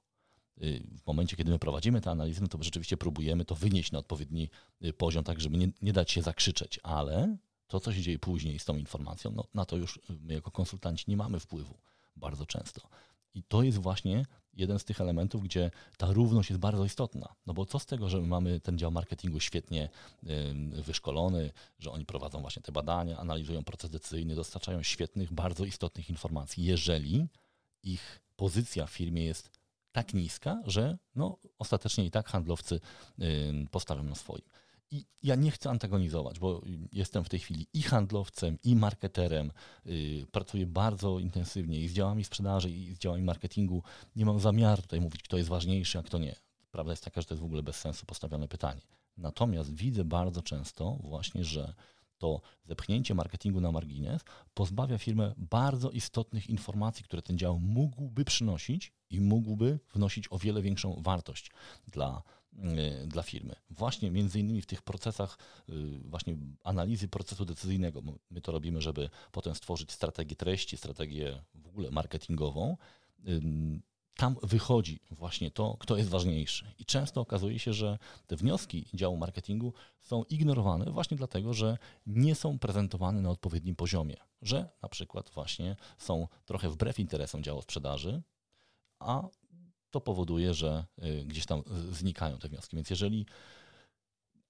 [0.62, 4.00] Y, w momencie, kiedy my prowadzimy te analizy, no to rzeczywiście próbujemy to wynieść na
[4.00, 4.50] odpowiedni
[4.86, 8.60] y, poziom, tak żeby nie, nie dać się zakrzyczeć, ale to, co się dzieje później
[8.60, 11.78] z tą informacją, no, na to już my jako konsultanci nie mamy wpływu
[12.16, 12.82] bardzo często.
[13.34, 14.26] I to jest właśnie
[14.58, 17.36] jeden z tych elementów, gdzie ta równość jest bardzo istotna.
[17.46, 19.90] No bo co z tego, że my mamy ten dział marketingu świetnie
[20.72, 26.64] wyszkolony, że oni prowadzą właśnie te badania, analizują proces decyzyjny, dostarczają świetnych, bardzo istotnych informacji,
[26.64, 27.28] jeżeli
[27.84, 29.50] ich pozycja w firmie jest
[29.92, 32.80] tak niska, że no, ostatecznie i tak handlowcy
[33.72, 34.44] postawią na swoim.
[34.92, 39.52] I ja nie chcę antagonizować, bo jestem w tej chwili i handlowcem, i marketerem.
[39.86, 43.84] Y, pracuję bardzo intensywnie i z działami sprzedaży, i z działami marketingu.
[44.16, 46.36] Nie mam zamiaru tutaj mówić, kto jest ważniejszy, a kto nie.
[46.72, 48.82] Prawda jest taka, że to jest w ogóle bez sensu postawione pytanie.
[49.18, 51.74] Natomiast widzę bardzo często właśnie, że
[52.18, 54.22] to zepchnięcie marketingu na margines
[54.54, 60.62] pozbawia firmę bardzo istotnych informacji, które ten dział mógłby przynosić i mógłby wnosić o wiele
[60.62, 61.52] większą wartość
[61.88, 62.24] dla,
[63.08, 63.56] dla firmy.
[63.70, 65.38] Właśnie między innymi w tych procesach
[65.70, 68.02] y, właśnie analizy procesu decyzyjnego.
[68.30, 72.78] My to robimy, żeby potem stworzyć strategię treści, strategię w ogóle marketingową
[74.18, 76.74] tam wychodzi właśnie to, kto jest ważniejszy.
[76.80, 82.36] I często okazuje się, że te wnioski działu marketingu są ignorowane właśnie dlatego, że nie
[82.36, 84.16] są prezentowane na odpowiednim poziomie.
[84.42, 88.22] Że na przykład właśnie są trochę wbrew interesom działu sprzedaży,
[89.00, 89.28] a
[89.92, 92.76] to powoduje, że y, gdzieś tam znikają te wnioski.
[92.76, 93.26] Więc jeżeli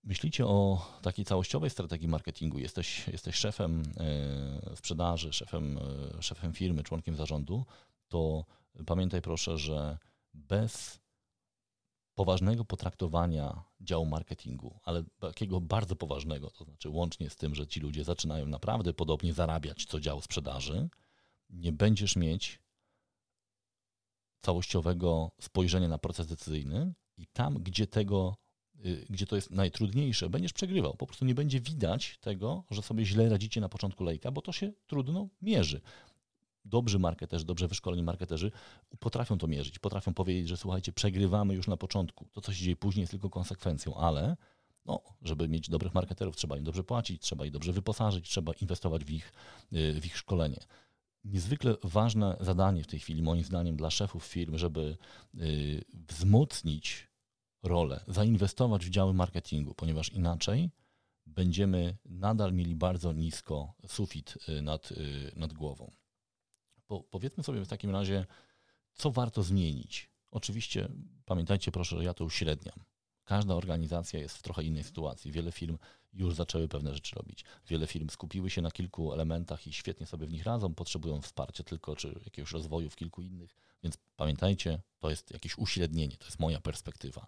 [0.04, 5.78] myślicie o takiej całościowej strategii marketingu, jesteś, jesteś szefem y, sprzedaży, szefem,
[6.20, 7.66] y, szefem firmy, członkiem zarządu,
[8.08, 8.46] to
[8.86, 9.98] Pamiętaj proszę, że
[10.34, 11.00] bez
[12.16, 17.80] poważnego potraktowania działu marketingu, ale takiego bardzo poważnego, to znaczy łącznie z tym, że ci
[17.80, 20.90] ludzie zaczynają naprawdę podobnie zarabiać co dział sprzedaży,
[21.50, 22.60] nie będziesz mieć
[24.42, 28.38] całościowego spojrzenia na proces decyzyjny i tam, gdzie tego,
[28.86, 30.94] y, gdzie to jest najtrudniejsze, będziesz przegrywał.
[30.94, 34.52] Po prostu nie będzie widać tego, że sobie źle radzicie na początku lejka, bo to
[34.52, 35.82] się trudno mierzy
[36.68, 38.52] dobrzy marketerzy, dobrze wyszkoleni marketerzy
[39.00, 42.28] potrafią to mierzyć, potrafią powiedzieć, że słuchajcie, przegrywamy już na początku.
[42.34, 44.38] To, co się dzieje później, jest tylko konsekwencją, ale
[44.86, 49.06] no, żeby mieć dobrych marketerów, trzeba im dobrze płacić, trzeba ich dobrze wyposażyć, trzeba inwestować
[49.06, 49.34] w ich,
[49.74, 50.60] y, w ich szkolenie.
[51.24, 54.98] Niezwykle ważne zadanie w tej chwili, moim zdaniem, dla szefów firm, żeby
[55.36, 57.08] y, wzmocnić
[57.64, 60.70] rolę, zainwestować w działy marketingu, ponieważ inaczej
[61.26, 64.94] będziemy nadal mieli bardzo nisko sufit y, nad,
[65.36, 65.92] nad głową
[66.88, 68.26] po, powiedzmy sobie w takim razie,
[68.94, 70.10] co warto zmienić.
[70.32, 70.90] Oczywiście
[71.26, 72.80] pamiętajcie proszę, że ja to uśredniam.
[73.28, 75.32] Każda organizacja jest w trochę innej sytuacji.
[75.32, 75.78] Wiele firm
[76.14, 77.46] już zaczęły pewne rzeczy robić.
[77.68, 81.64] Wiele firm skupiły się na kilku elementach i świetnie sobie w nich radzą, potrzebują wsparcia
[81.64, 83.56] tylko czy jakiegoś rozwoju w kilku innych.
[83.84, 87.28] Więc pamiętajcie, to jest jakieś uśrednienie, to jest moja perspektywa.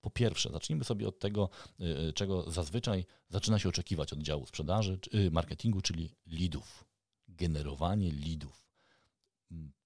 [0.00, 4.46] Po pierwsze, zacznijmy sobie od tego, y, y, czego zazwyczaj zaczyna się oczekiwać od działu
[4.46, 6.84] sprzedaży, y, marketingu, czyli leadów.
[7.28, 8.66] Generowanie leadów.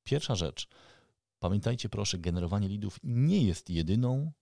[0.04, 0.68] Pierwsza rzecz.
[1.38, 4.32] Pamiętajcie proszę, generowanie leadów nie jest jedyną,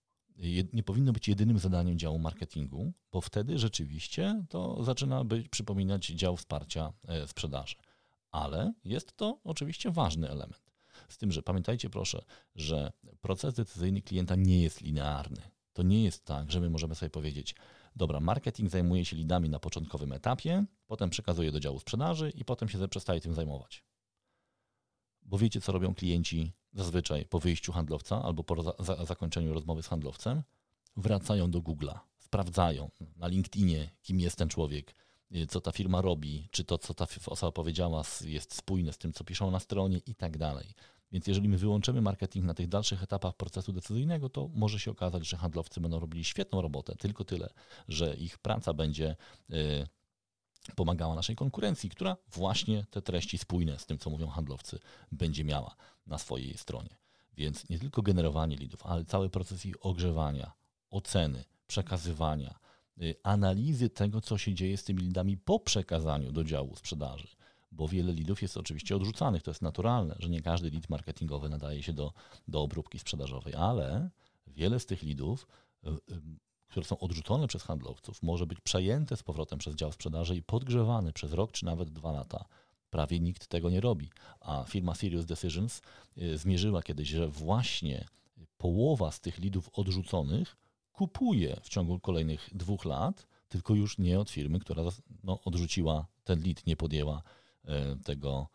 [0.73, 6.37] nie powinno być jedynym zadaniem działu marketingu, bo wtedy rzeczywiście to zaczyna być, przypominać dział
[6.37, 7.75] wsparcia e, sprzedaży.
[8.31, 10.71] Ale jest to oczywiście ważny element.
[11.09, 12.25] Z tym, że pamiętajcie proszę,
[12.55, 15.41] że proces decyzyjny klienta nie jest linearny.
[15.73, 17.55] To nie jest tak, że my możemy sobie powiedzieć,
[17.95, 22.69] dobra, marketing zajmuje się lidami na początkowym etapie, potem przekazuje do działu sprzedaży i potem
[22.69, 23.83] się przestaje tym zajmować
[25.29, 29.83] bo wiecie, co robią klienci zazwyczaj po wyjściu handlowca albo po za, za, zakończeniu rozmowy
[29.83, 30.43] z handlowcem?
[30.97, 34.95] Wracają do Google'a, sprawdzają na LinkedInie, kim jest ten człowiek,
[35.35, 39.13] y, co ta firma robi, czy to, co ta osoba powiedziała, jest spójne z tym,
[39.13, 40.73] co piszą na stronie i tak dalej.
[41.11, 45.27] Więc jeżeli my wyłączymy marketing na tych dalszych etapach procesu decyzyjnego, to może się okazać,
[45.27, 47.49] że handlowcy będą robili świetną robotę, tylko tyle,
[47.87, 49.15] że ich praca będzie
[49.49, 49.87] y,
[50.75, 54.79] pomagała naszej konkurencji, która właśnie te treści spójne z tym, co mówią handlowcy,
[55.11, 55.75] będzie miała
[56.07, 56.97] na swojej stronie.
[57.37, 60.51] Więc nie tylko generowanie lidów, ale cały proces ich ogrzewania,
[60.89, 62.59] oceny, przekazywania,
[63.01, 67.27] y, analizy tego, co się dzieje z tymi lidami po przekazaniu do działu sprzedaży.
[67.71, 71.83] Bo wiele lidów jest oczywiście odrzucanych, to jest naturalne, że nie każdy lead marketingowy nadaje
[71.83, 72.13] się do,
[72.47, 74.09] do obróbki sprzedażowej, ale
[74.47, 75.47] wiele z tych lidów,
[75.83, 76.21] y, y,
[76.69, 81.13] które są odrzucone przez handlowców, może być przejęte z powrotem przez dział sprzedaży i podgrzewane
[81.13, 82.45] przez rok czy nawet dwa lata.
[82.89, 84.09] Prawie nikt tego nie robi.
[84.39, 85.81] A firma Serious Decisions
[86.35, 88.05] zmierzyła kiedyś, że właśnie
[88.57, 90.55] połowa z tych lidów odrzuconych
[90.93, 94.83] kupuje w ciągu kolejnych dwóch lat, tylko już nie od firmy, która
[95.23, 97.23] no, odrzuciła ten lead, nie podjęła
[97.65, 98.47] e, tego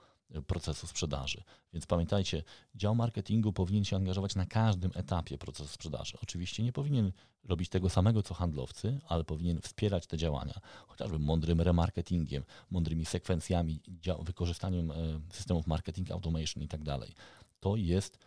[0.46, 1.42] procesu sprzedaży.
[1.72, 2.42] Więc pamiętajcie,
[2.74, 6.18] dział marketingu powinien się angażować na każdym etapie procesu sprzedaży.
[6.22, 7.12] Oczywiście nie powinien
[7.44, 13.80] robić tego samego co handlowcy, ale powinien wspierać te działania, chociażby mądrym remarketingiem, mądrymi sekwencjami,
[14.22, 14.94] wykorzystaniem e,
[15.32, 17.14] systemów marketing automation i tak dalej.
[17.60, 18.18] To jest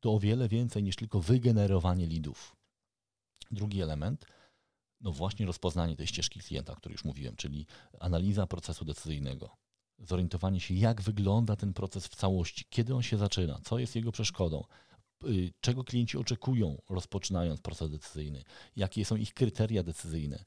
[0.00, 2.56] to o wiele więcej niż tylko wygenerowanie leadów.
[3.50, 4.26] Drugi element,
[5.00, 7.66] no właśnie rozpoznanie tej ścieżki klienta, o której już mówiłem, czyli
[8.00, 9.56] analiza procesu decyzyjnego.
[10.02, 14.12] Zorientowanie się, jak wygląda ten proces w całości, kiedy on się zaczyna, co jest jego
[14.12, 14.64] przeszkodą,
[15.24, 18.42] y, czego klienci oczekują, rozpoczynając proces decyzyjny,
[18.76, 20.44] jakie są ich kryteria decyzyjne.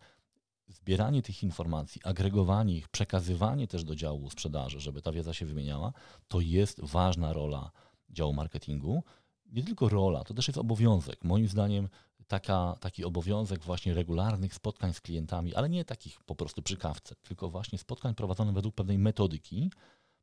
[0.68, 5.94] Zbieranie tych informacji, agregowanie ich, przekazywanie też do działu sprzedaży, żeby ta wiedza się wymieniała,
[6.28, 7.72] to jest ważna rola
[8.10, 9.04] działu marketingu.
[9.46, 11.24] Nie tylko rola, to też jest obowiązek.
[11.24, 11.90] Moim zdaniem
[12.28, 17.16] taka, taki obowiązek właśnie regularnych spotkań z klientami, ale nie takich po prostu przy kawce,
[17.16, 19.72] tylko właśnie spotkań prowadzonych według pewnej metodyki,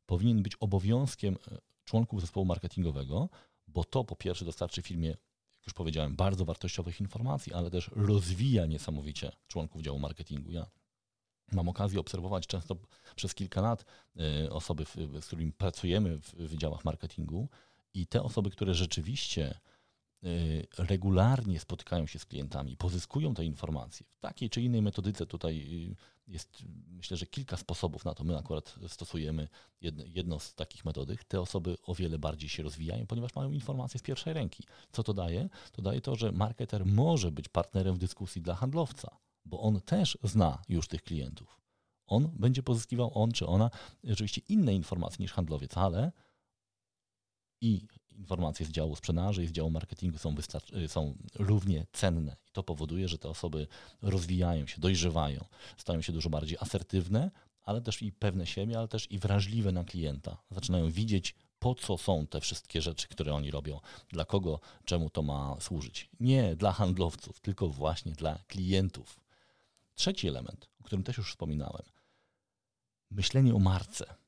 [0.05, 3.29] powinien być obowiązkiem e, członków zespołu marketingowego,
[3.67, 8.65] bo to po pierwsze dostarczy firmie, jak już powiedziałem, bardzo wartościowych informacji, ale też rozwija
[8.65, 10.51] niesamowicie członków działu marketingu.
[10.51, 10.65] Ja
[11.51, 12.75] mam okazję obserwować często
[13.15, 13.85] przez kilka lat
[14.45, 14.85] e, osoby,
[15.21, 17.49] z którymi pracujemy w wydziałach marketingu
[17.93, 19.59] i te osoby, które rzeczywiście
[20.77, 25.25] regularnie spotykają się z klientami, pozyskują te informacje w takiej czy innej metodyce.
[25.25, 25.57] Tutaj
[25.91, 25.95] y,
[26.27, 28.23] jest, myślę, że kilka sposobów na to.
[28.23, 29.47] My akurat stosujemy
[30.05, 31.23] jedno z takich metodyk.
[31.23, 34.63] Te osoby o wiele bardziej się rozwijają, ponieważ mają informacje z pierwszej ręki.
[34.91, 35.49] Co to daje?
[35.71, 40.17] To daje to, że marketer może być partnerem w dyskusji dla handlowca, bo on też
[40.23, 41.61] zna już tych klientów.
[42.07, 43.69] On będzie pozyskiwał, on czy ona,
[44.11, 46.11] oczywiście inne informacje niż handlowiec, ale
[47.61, 50.35] i informacje z działu sprzedaży i z działu marketingu są,
[50.75, 52.35] y, są równie cenne.
[52.49, 53.67] I to powoduje, że te osoby
[54.01, 55.45] rozwijają się, dojrzewają,
[55.77, 57.31] stają się dużo bardziej asertywne,
[57.63, 60.37] ale też i pewne siebie, ale też i wrażliwe na klienta.
[60.51, 65.21] Zaczynają widzieć, po co są te wszystkie rzeczy, które oni robią, dla kogo, czemu to
[65.21, 66.09] ma służyć.
[66.19, 69.19] Nie dla handlowców, tylko właśnie dla klientów.
[69.95, 71.83] Trzeci element, o którym też już wspominałem,
[73.11, 74.22] myślenie o marce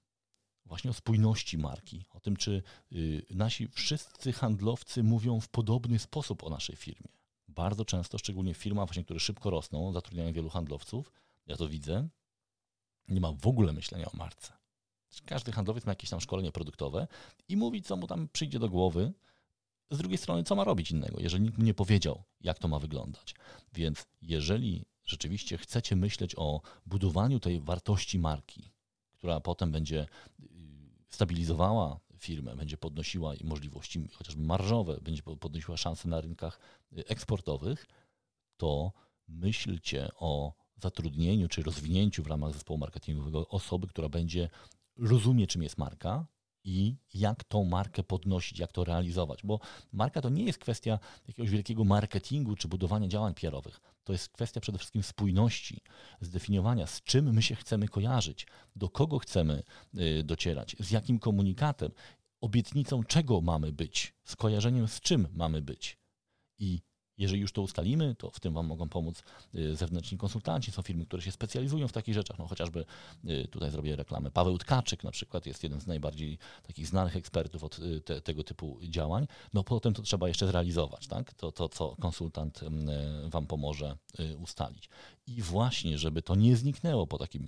[0.65, 6.43] właśnie o spójności marki, o tym, czy y, nasi wszyscy handlowcy mówią w podobny sposób
[6.43, 7.08] o naszej firmie.
[7.47, 11.12] Bardzo często, szczególnie w firmach, właśnie, które szybko rosną, zatrudniają wielu handlowców,
[11.47, 12.08] ja to widzę,
[13.08, 14.54] nie ma w ogóle myślenia o marce.
[15.25, 17.08] Każdy handlowiec ma jakieś tam szkolenie produktowe
[17.47, 19.13] i mówi, co mu tam przyjdzie do głowy.
[19.91, 22.80] Z drugiej strony, co ma robić innego, jeżeli nikt mu nie powiedział, jak to ma
[22.80, 23.36] wyglądać.
[23.73, 28.71] Więc jeżeli rzeczywiście chcecie myśleć o budowaniu tej wartości marki,
[29.13, 30.08] która potem będzie
[31.15, 36.60] stabilizowała firmę, będzie podnosiła możliwości chociażby marżowe, będzie podnosiła szanse na rynkach
[36.97, 37.86] y, eksportowych,
[38.58, 38.91] to
[39.28, 44.49] myślcie o zatrudnieniu czy rozwinięciu w ramach zespołu marketingowego osoby, która będzie
[44.97, 46.25] rozumie, czym jest marka,
[46.65, 49.39] i jak tą markę podnosić, jak to realizować.
[49.43, 49.60] Bo
[49.91, 53.82] marka to nie jest kwestia jakiegoś wielkiego marketingu czy budowania działań PR-owych.
[54.04, 55.82] To jest kwestia przede wszystkim spójności,
[56.21, 59.63] zdefiniowania, z czym my się chcemy kojarzyć, do kogo chcemy
[59.97, 61.91] y, docierać, z jakim komunikatem,
[62.41, 65.97] obietnicą czego mamy być, skojarzeniem z czym mamy być.
[66.60, 66.82] I
[67.17, 69.23] jeżeli już to ustalimy, to w tym Wam mogą pomóc
[69.56, 70.71] y, zewnętrzni konsultanci.
[70.71, 72.39] Są firmy, które się specjalizują w takich rzeczach.
[72.39, 72.86] No chociażby
[73.25, 74.32] y, tutaj zrobię reklamę.
[74.32, 78.43] Paweł Tkaczyk na przykład jest jeden z najbardziej takich znanych ekspertów od y, te, tego
[78.43, 79.28] typu działań.
[79.54, 81.34] No potem to trzeba jeszcze zrealizować, tak?
[81.34, 82.62] To, to co konsultant
[83.28, 83.98] Wam pomoże
[84.37, 84.89] ustalić.
[85.27, 87.48] I właśnie, żeby to nie zniknęło po takim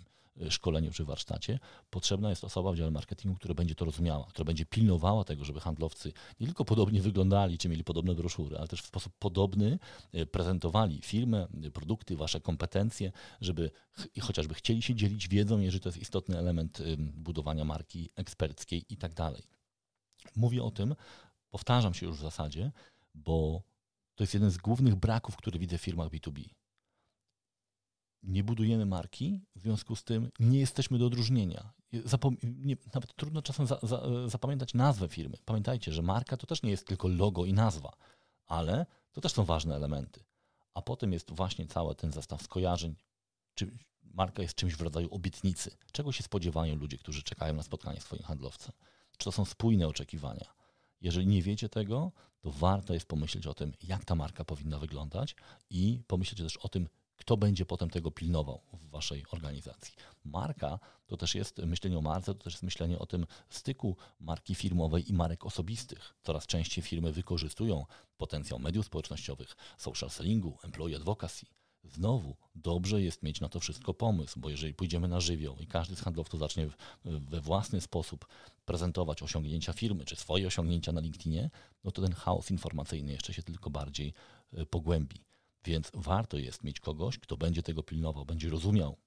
[0.49, 1.59] szkoleniu czy warsztacie,
[1.89, 5.59] potrzebna jest osoba w dziale marketingu, która będzie to rozumiała, która będzie pilnowała tego, żeby
[5.59, 9.79] handlowcy nie tylko podobnie wyglądali, czy mieli podobne broszury, ale też w sposób podobny
[10.13, 13.11] e, prezentowali firmę, produkty, wasze kompetencje,
[13.41, 13.71] żeby
[14.21, 19.13] chociażby chcieli się dzielić wiedzą, jeżeli to jest istotny element budowania marki eksperckiej i tak
[19.13, 19.43] dalej.
[20.35, 20.95] Mówię o tym,
[21.49, 22.71] powtarzam się już w zasadzie,
[23.15, 23.61] bo
[24.15, 26.49] to jest jeden z głównych braków, które widzę w firmach B2B
[28.23, 31.73] nie budujemy marki, w związku z tym nie jesteśmy do odróżnienia.
[32.05, 35.37] Zapom nie, nawet trudno czasem za, za, zapamiętać nazwę firmy.
[35.45, 37.93] Pamiętajcie, że marka to też nie jest tylko logo i nazwa,
[38.45, 40.23] ale to też są ważne elementy.
[40.73, 42.95] A potem jest właśnie cały ten zestaw skojarzeń.
[43.53, 43.71] Czy
[44.03, 45.77] marka jest czymś w rodzaju obietnicy?
[45.91, 48.71] Czego się spodziewają ludzie, którzy czekają na spotkanie swoim handlowcem?
[49.17, 50.53] Czy to są spójne oczekiwania?
[51.01, 52.11] Jeżeli nie wiecie tego,
[52.41, 55.35] to warto jest pomyśleć o tym, jak ta marka powinna wyglądać
[55.69, 56.87] i pomyśleć też o tym,
[57.17, 59.93] kto będzie potem tego pilnował w waszej organizacji.
[60.25, 64.55] Marka to też jest myślenie o marce, to też jest myślenie o tym styku marki
[64.55, 66.13] firmowej i marek osobistych.
[66.23, 67.85] Coraz częściej firmy wykorzystują
[68.17, 71.45] potencjał mediów społecznościowych, social sellingu, employee advocacy.
[71.83, 75.95] Znowu dobrze jest mieć na to wszystko pomysł, bo jeżeli pójdziemy na żywioł i każdy
[75.95, 76.69] z handlowców zacznie
[77.05, 78.27] we własny sposób
[78.65, 81.49] prezentować osiągnięcia firmy czy swoje osiągnięcia na LinkedInie,
[81.83, 84.13] no to ten chaos informacyjny jeszcze się tylko bardziej
[84.53, 85.26] e, pogłębi.
[85.67, 88.97] Więc warto jest mieć kogoś, kto będzie tego pilnował, będzie rozumiał,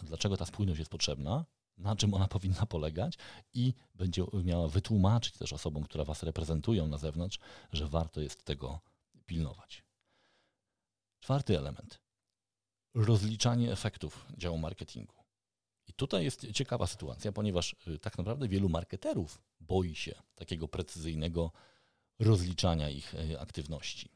[0.00, 1.44] dlaczego ta spójność jest potrzebna,
[1.78, 3.18] na czym ona powinna polegać
[3.54, 7.38] i będzie miała wytłumaczyć też osobom, które Was reprezentują na zewnątrz,
[7.72, 8.80] że warto jest tego
[9.26, 9.84] pilnować.
[11.20, 12.00] Czwarty element.
[12.94, 15.14] Rozliczanie efektów działu marketingu.
[15.86, 21.52] I tutaj jest ciekawa sytuacja, ponieważ y, tak naprawdę wielu marketerów boi się takiego precyzyjnego
[22.18, 24.10] rozliczania ich y, aktywności.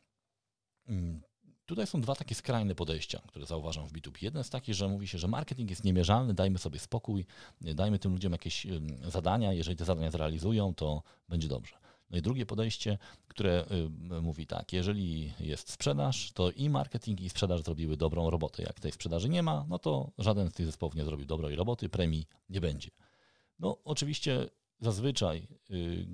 [1.66, 4.22] Tutaj są dwa takie skrajne podejścia, które zauważam w B2B.
[4.22, 7.26] Jeden jest taki, że mówi się, że marketing jest niemierzalny, dajmy sobie spokój,
[7.60, 8.66] dajmy tym ludziom jakieś
[9.08, 11.82] zadania, jeżeli te zadania zrealizują, to będzie dobrze.
[12.10, 12.98] No i drugie podejście,
[13.28, 13.64] które
[14.22, 18.62] mówi tak, jeżeli jest sprzedaż, to i marketing, i sprzedaż zrobiły dobrą robotę.
[18.62, 21.88] Jak tej sprzedaży nie ma, no to żaden z tych zespołów nie zrobił dobrej roboty,
[21.88, 22.90] premii nie będzie.
[23.58, 24.48] No oczywiście
[24.80, 26.06] zazwyczaj y,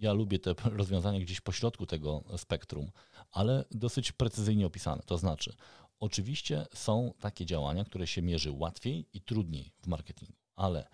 [0.00, 2.90] ja lubię te rozwiązania gdzieś pośrodku tego spektrum,
[3.32, 5.02] ale dosyć precyzyjnie opisane.
[5.06, 5.54] To znaczy,
[5.98, 10.88] oczywiście są takie działania, które się mierzy łatwiej i trudniej w marketingu, ale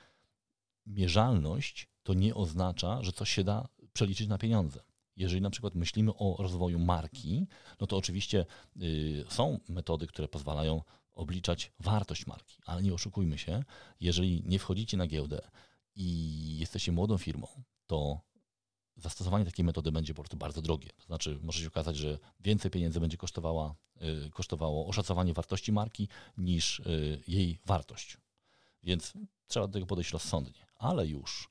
[0.86, 4.80] mierzalność to nie oznacza, że coś się da przeliczyć na pieniądze.
[5.16, 7.46] Jeżeli na przykład myślimy o rozwoju marki,
[7.80, 8.46] no to oczywiście
[8.82, 10.82] y, są metody, które pozwalają
[11.12, 13.64] obliczać wartość marki, ale nie oszukujmy się,
[14.00, 15.50] jeżeli nie wchodzicie na giełdę
[15.94, 17.48] i jesteście młodą firmą,
[17.86, 18.20] to
[18.96, 20.90] zastosowanie takiej metody będzie po prostu bardzo drogie.
[20.96, 23.74] To znaczy może się okazać, że więcej pieniędzy będzie kosztowała,
[24.26, 28.16] y, kosztowało oszacowanie wartości marki niż y, jej wartość.
[28.82, 29.12] Więc
[29.46, 30.66] trzeba do tego podejść rozsądnie.
[30.74, 31.50] Ale już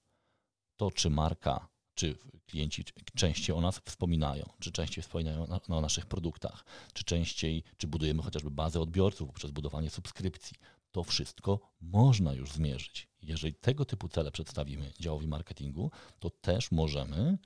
[0.77, 2.83] to, czy marka, czy klienci
[3.15, 8.51] częściej o nas wspominają, czy częściej wspominają o naszych produktach, czy częściej, czy budujemy chociażby
[8.51, 10.57] bazę odbiorców poprzez budowanie subskrypcji,
[10.91, 13.07] to wszystko można już zmierzyć.
[13.25, 17.37] Jeżeli tego typu cele przedstawimy działowi marketingu, to też możemy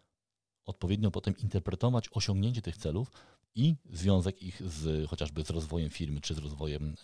[0.66, 3.12] odpowiednio potem interpretować osiągnięcie tych celów
[3.56, 6.96] i związek ich z chociażby z rozwojem firmy, czy z rozwojem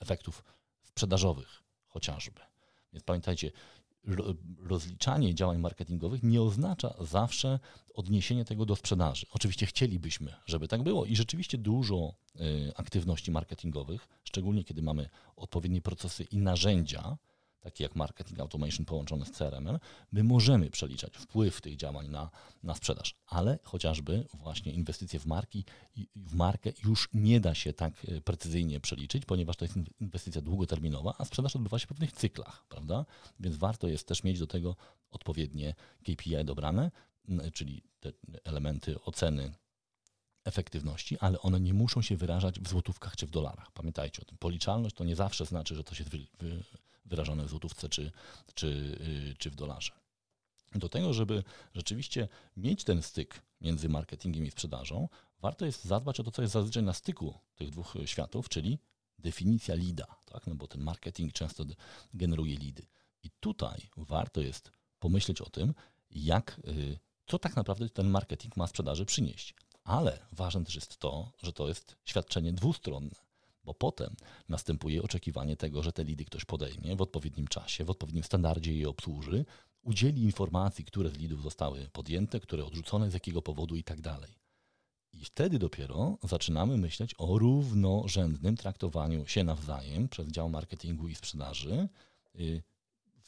[0.00, 0.44] efektów
[0.82, 2.40] sprzedażowych chociażby.
[2.92, 3.52] Więc pamiętajcie,
[4.62, 7.58] rozliczanie działań marketingowych nie oznacza zawsze
[7.94, 9.26] odniesienie tego do sprzedaży.
[9.32, 15.80] Oczywiście chcielibyśmy, żeby tak było i rzeczywiście dużo y, aktywności marketingowych, szczególnie kiedy mamy odpowiednie
[15.80, 17.16] procesy i narzędzia,
[17.62, 19.78] takie jak marketing automation połączone z CRM-em,
[20.12, 22.30] my możemy przeliczać wpływ tych działań na,
[22.62, 25.64] na sprzedaż, ale chociażby właśnie inwestycje w marki
[26.16, 31.14] w markę już nie da się tak e, precyzyjnie przeliczyć, ponieważ to jest inwestycja długoterminowa,
[31.18, 33.04] a sprzedaż odbywa się w pewnych cyklach, prawda?
[33.40, 34.76] Więc warto jest też mieć do tego
[35.10, 36.90] odpowiednie KPI dobrane,
[37.52, 38.12] czyli te
[38.44, 39.54] elementy oceny
[40.44, 43.70] efektywności, ale one nie muszą się wyrażać w złotówkach czy w dolarach.
[43.72, 44.38] Pamiętajcie o tym.
[44.38, 46.64] Policzalność to nie zawsze znaczy, że to się wy, wy,
[47.04, 48.12] wyrażone w złotówce czy,
[48.54, 48.66] czy,
[49.30, 49.92] y, czy w dolarze.
[50.74, 51.44] Do tego, żeby
[51.74, 55.08] rzeczywiście mieć ten styk między marketingiem i sprzedażą,
[55.40, 58.78] warto jest zadbać o to, co jest zazwyczaj na styku tych dwóch światów, czyli
[59.18, 60.46] definicja lida, tak?
[60.46, 61.64] no bo ten marketing często
[62.14, 62.86] generuje lidy.
[63.22, 65.74] I tutaj warto jest pomyśleć o tym,
[66.10, 69.54] jak, y, co tak naprawdę ten marketing ma sprzedaży przynieść.
[69.84, 73.31] Ale ważne też jest to, że to jest świadczenie dwustronne
[73.64, 74.14] bo potem
[74.48, 78.88] następuje oczekiwanie tego, że te lidy ktoś podejmie w odpowiednim czasie, w odpowiednim standardzie je
[78.88, 79.44] obsłuży,
[79.82, 84.42] udzieli informacji, które z lidów zostały podjęte, które odrzucone, z jakiego powodu i tak dalej.
[85.12, 91.88] I wtedy dopiero zaczynamy myśleć o równorzędnym traktowaniu się nawzajem przez dział marketingu i sprzedaży
[92.40, 92.62] y,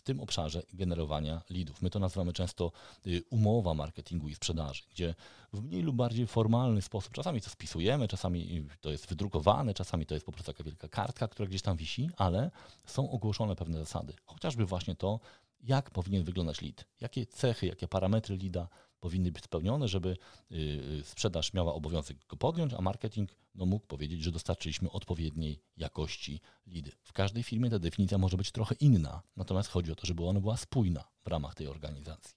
[0.04, 1.82] tym obszarze generowania leadów.
[1.82, 2.72] My to nazywamy często
[3.06, 5.14] y, umowa marketingu i sprzedaży, gdzie
[5.52, 10.14] w mniej lub bardziej formalny sposób, czasami to spisujemy, czasami to jest wydrukowane, czasami to
[10.14, 12.50] jest po prostu taka wielka kartka, która gdzieś tam wisi, ale
[12.86, 14.14] są ogłoszone pewne zasady.
[14.24, 15.20] Chociażby właśnie to,
[15.60, 18.68] jak powinien wyglądać lead, jakie cechy, jakie parametry leada
[19.04, 20.16] powinny być spełnione, żeby
[20.52, 26.40] y, sprzedaż miała obowiązek go podjąć, a marketing no, mógł powiedzieć, że dostarczyliśmy odpowiedniej jakości
[26.66, 26.92] leady.
[27.02, 30.40] W każdej firmie ta definicja może być trochę inna, natomiast chodzi o to, żeby ona
[30.40, 32.34] była spójna w ramach tej organizacji.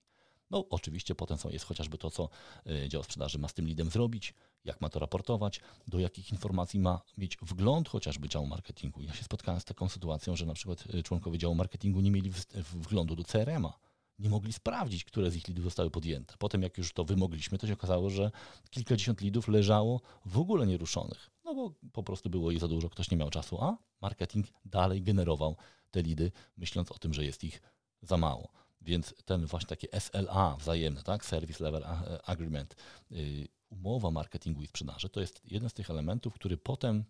[0.52, 2.30] No oczywiście potem jest chociażby to, co
[2.68, 4.34] y, dział sprzedaży ma z tym leadem zrobić,
[4.66, 9.02] jak ma to raportować, do jakich informacji ma mieć wgląd chociażby działu marketingu.
[9.02, 12.32] Ja się spotkałem z taką sytuacją, że na przykład y, członkowie działu marketingu nie mieli
[12.56, 13.87] wglądu do CRM-a
[14.20, 16.36] nie mogli sprawdzić, które z ich lidów zostały podjęte.
[16.40, 18.32] Potem, jak już to wymogliśmy, to się okazało, że
[18.70, 21.30] kilkadziesiąt lidów leżało w ogóle nieruszonych.
[21.44, 25.04] No bo po prostu było ich za dużo, ktoś nie miał czasu, a marketing dalej
[25.04, 25.56] generował
[25.92, 27.62] te lidy, myśląc o tym, że jest ich
[28.02, 28.52] za mało.
[28.82, 31.26] Więc ten właśnie takie SLA wzajemne, tak?
[31.26, 31.86] Service Level
[32.26, 32.76] Agreement,
[33.12, 37.06] y, umowa marketingu i sprzedaży, to jest jeden z tych elementów, który potem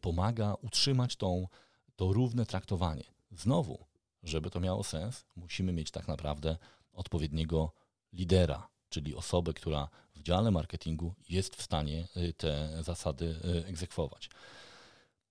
[0.00, 1.48] pomaga utrzymać tą,
[1.96, 3.04] to równe traktowanie.
[3.30, 3.84] Znowu,
[4.22, 6.56] żeby to miało sens, musimy mieć tak naprawdę
[6.92, 7.72] odpowiedniego
[8.12, 14.30] lidera, czyli osobę, która w dziale marketingu jest w stanie y, te zasady y, egzekwować.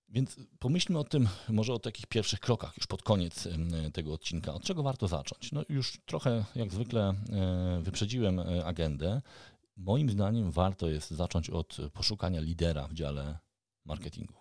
[0.09, 4.53] Więc pomyślmy o tym, może o takich pierwszych krokach, już pod koniec y, tego odcinka.
[4.53, 5.51] Od czego warto zacząć?
[5.51, 7.13] No już trochę, jak zwykle,
[7.81, 9.21] wyprzedziłem agendę.
[9.77, 13.39] Moim zdaniem warto jest zacząć od poszukania lidera w dziale
[13.85, 14.33] marketingu.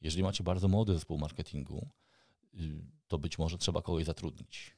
[0.00, 1.88] Jeżeli macie bardzo młody zespół marketingu,
[3.08, 4.76] to być może trzeba kogoś zatrudnić.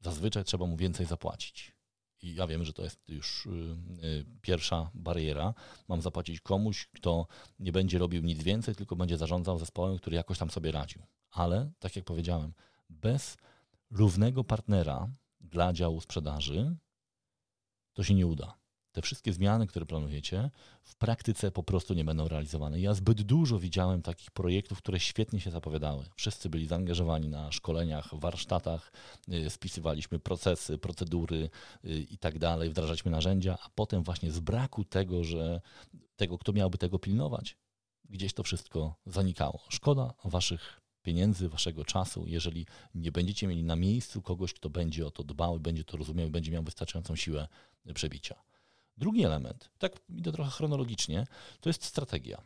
[0.00, 1.72] Zazwyczaj trzeba mu więcej zapłacić.
[2.22, 3.50] I ja wiem, że to jest już y,
[4.04, 5.54] y, pierwsza bariera.
[5.88, 7.26] Mam zapłacić komuś, kto
[7.58, 11.02] nie będzie robił nic więcej, tylko będzie zarządzał zespołem, który jakoś tam sobie radził.
[11.30, 12.52] Ale, tak jak powiedziałem,
[12.90, 13.36] bez
[13.90, 15.08] równego partnera
[15.40, 16.76] dla działu sprzedaży
[17.92, 18.61] to się nie uda
[18.92, 20.50] te wszystkie zmiany, które planujecie,
[20.82, 22.80] w praktyce po prostu nie będą realizowane.
[22.80, 26.04] Ja zbyt dużo widziałem takich projektów, które świetnie się zapowiadały.
[26.16, 28.92] Wszyscy byli zaangażowani na szkoleniach, warsztatach,
[29.28, 31.50] y, spisywaliśmy procesy, procedury
[31.84, 35.60] y, i tak dalej, wdrażaliśmy narzędzia, a potem właśnie z braku tego, że
[36.16, 37.56] tego, kto miałby tego pilnować,
[38.10, 39.60] gdzieś to wszystko zanikało.
[39.68, 45.10] Szkoda waszych pieniędzy, waszego czasu, jeżeli nie będziecie mieli na miejscu kogoś, kto będzie o
[45.10, 47.48] to dbał, będzie to rozumiał, będzie miał wystarczającą siłę
[47.94, 48.42] przebicia.
[49.02, 51.26] Drugi element, tak idę trochę chronologicznie,
[51.60, 52.42] to jest strategia.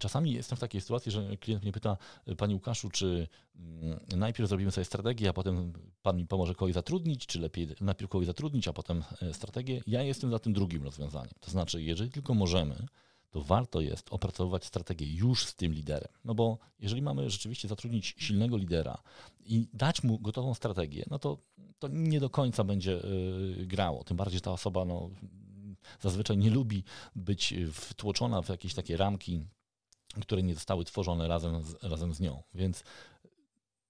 [0.00, 1.96] Czasami jestem w takiej sytuacji, że klient mnie pyta,
[2.36, 7.26] Panie Łukaszu, czy mm, najpierw zrobimy sobie strategię, a potem Pan mi pomoże kogoś zatrudnić,
[7.26, 9.82] czy lepiej najpierw kogoś zatrudnić, a potem e, strategię.
[9.86, 11.34] Ja jestem za tym drugim rozwiązaniem.
[11.40, 12.86] To znaczy, jeżeli tylko możemy,
[13.30, 16.12] to warto jest opracowywać strategię już z tym liderem.
[16.24, 19.02] No bo jeżeli mamy rzeczywiście zatrudnić silnego lidera
[19.44, 21.38] i dać mu gotową strategię, no to,
[21.78, 24.04] to nie do końca będzie yy, grało.
[24.04, 25.10] Tym bardziej, ta osoba no,
[26.00, 26.84] zazwyczaj nie lubi
[27.16, 29.44] być wtłoczona w jakieś takie ramki,
[30.20, 32.42] które nie zostały tworzone razem z, razem z nią.
[32.54, 32.84] Więc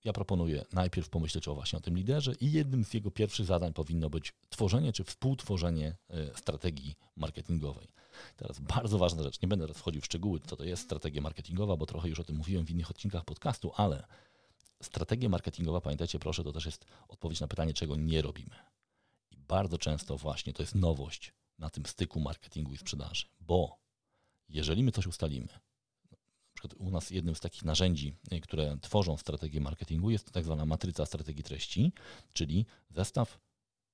[0.05, 3.73] ja proponuję najpierw pomyśleć o właśnie o tym liderze i jednym z jego pierwszych zadań
[3.73, 7.89] powinno być tworzenie czy współtworzenie e, strategii marketingowej.
[8.37, 11.77] Teraz bardzo ważna rzecz, nie będę teraz wchodził w szczegóły, co to jest strategia marketingowa,
[11.77, 14.07] bo trochę już o tym mówiłem w innych odcinkach podcastu, ale
[14.83, 18.55] strategia marketingowa, pamiętajcie proszę, to też jest odpowiedź na pytanie, czego nie robimy.
[19.31, 21.33] I bardzo często właśnie to jest nowość
[21.63, 23.79] na tym styku marketingu i sprzedaży, bo
[24.49, 25.49] jeżeli my coś ustalimy,
[26.11, 30.45] na przykład u nas jednym z takich narzędzi, y, które tworzą strategię marketingu jest tak
[30.45, 31.93] zwana matryca strategii treści,
[32.33, 33.41] czyli zestaw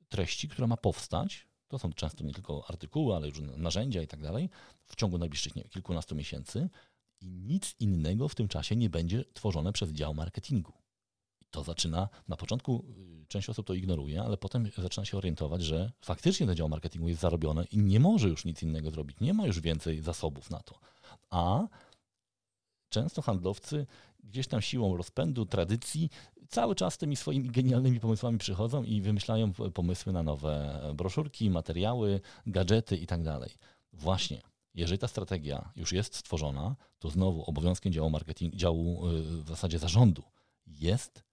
[0.08, 4.22] treści, która ma powstać, to są często nie tylko artykuły, ale już narzędzia i tak
[4.22, 4.50] dalej,
[4.86, 6.68] w ciągu najbliższych nie, kilkunastu miesięcy
[7.20, 10.72] i nic innego w tym czasie nie będzie tworzone przez dział marketingu
[11.50, 12.84] to zaczyna, na początku
[13.22, 17.08] y, część osób to ignoruje, ale potem zaczyna się orientować, że faktycznie ten dział marketingu
[17.08, 20.60] jest zarobione i nie może już nic innego zrobić, nie ma już więcej zasobów na
[20.60, 20.78] to.
[21.30, 21.68] A
[22.88, 23.86] często handlowcy
[24.24, 26.10] gdzieś tam siłą rozpędu, tradycji,
[26.48, 32.96] cały czas tymi swoimi genialnymi pomysłami przychodzą i wymyślają pomysły na nowe broszurki, materiały, gadżety
[32.96, 33.20] i tak.
[33.92, 34.42] Właśnie,
[34.74, 39.78] jeżeli ta strategia już jest stworzona, to znowu obowiązkiem działu marketing, działu y, w zasadzie
[39.78, 40.22] zarządu
[40.66, 41.27] jest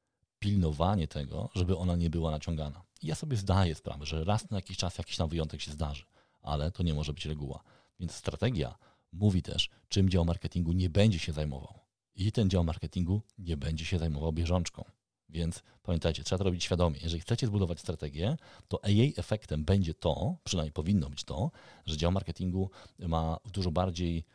[0.45, 2.83] pilnowanie tego, żeby ona nie była naciągana.
[3.01, 6.03] I ja sobie zdaję sprawę, że raz na jakiś czas jakiś tam wyjątek się zdarzy,
[6.41, 7.63] ale to nie może być reguła.
[7.99, 8.75] Więc strategia
[9.11, 11.79] mówi też, czym dział marketingu nie będzie się zajmował.
[12.15, 14.83] I ten dział marketingu nie będzie się zajmował bieżączką.
[15.29, 16.99] Więc pamiętajcie, trzeba to robić świadomie.
[17.03, 18.37] Jeżeli chcecie zbudować strategię,
[18.67, 21.51] to jej efektem będzie to, przynajmniej powinno być to,
[21.85, 22.69] że dział marketingu
[22.99, 24.25] ma dużo bardziej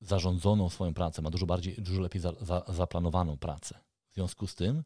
[0.00, 3.78] zarządzoną swoją pracę, ma dużo bardziej, dużo lepiej za, za, zaplanowaną pracę.
[4.10, 4.82] W związku z tym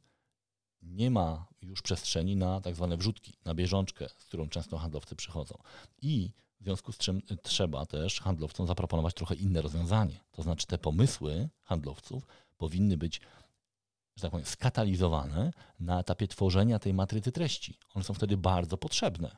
[0.84, 5.58] nie ma już przestrzeni na tak zwane wrzutki, na bieżączkę, z którą często handlowcy przychodzą.
[6.02, 6.30] I
[6.60, 10.20] w związku z czym trzeba też handlowcom zaproponować trochę inne rozwiązanie.
[10.32, 12.26] To znaczy te pomysły handlowców
[12.56, 13.20] powinny być
[14.16, 17.78] że tak powiem, skatalizowane na etapie tworzenia tej matrycy treści.
[17.94, 19.36] One są wtedy bardzo potrzebne.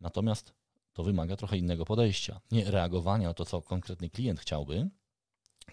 [0.00, 0.52] Natomiast
[0.92, 2.40] to wymaga trochę innego podejścia.
[2.50, 4.90] Nie reagowania na to, co konkretny klient chciałby,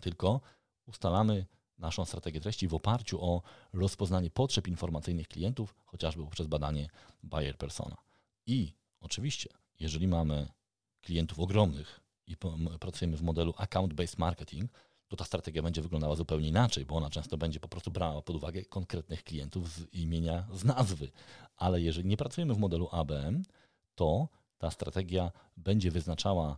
[0.01, 0.41] tylko
[0.85, 1.45] ustalamy
[1.77, 3.41] naszą strategię treści w oparciu o
[3.73, 6.89] rozpoznanie potrzeb informacyjnych klientów, chociażby poprzez badanie
[7.23, 7.97] buyer persona.
[8.45, 9.49] I oczywiście,
[9.79, 10.47] jeżeli mamy
[11.01, 12.37] klientów ogromnych i
[12.79, 14.71] pracujemy w modelu account-based marketing,
[15.07, 18.35] to ta strategia będzie wyglądała zupełnie inaczej, bo ona często będzie po prostu brała pod
[18.35, 21.11] uwagę konkretnych klientów z imienia, z nazwy.
[21.57, 23.43] Ale jeżeli nie pracujemy w modelu ABM,
[23.95, 26.57] to ta strategia będzie wyznaczała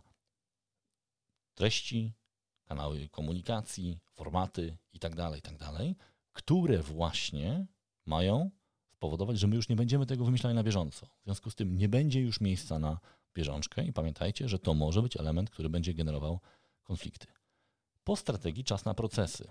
[1.54, 2.12] treści,
[2.68, 5.96] kanały komunikacji, formaty itd., tak itd., tak
[6.32, 7.66] które właśnie
[8.06, 8.50] mają
[8.90, 11.06] spowodować, że my już nie będziemy tego wymyślali na bieżąco.
[11.06, 12.98] W związku z tym nie będzie już miejsca na
[13.34, 16.40] bieżączkę i pamiętajcie, że to może być element, który będzie generował
[16.82, 17.26] konflikty.
[18.04, 19.50] Po strategii czas na procesy.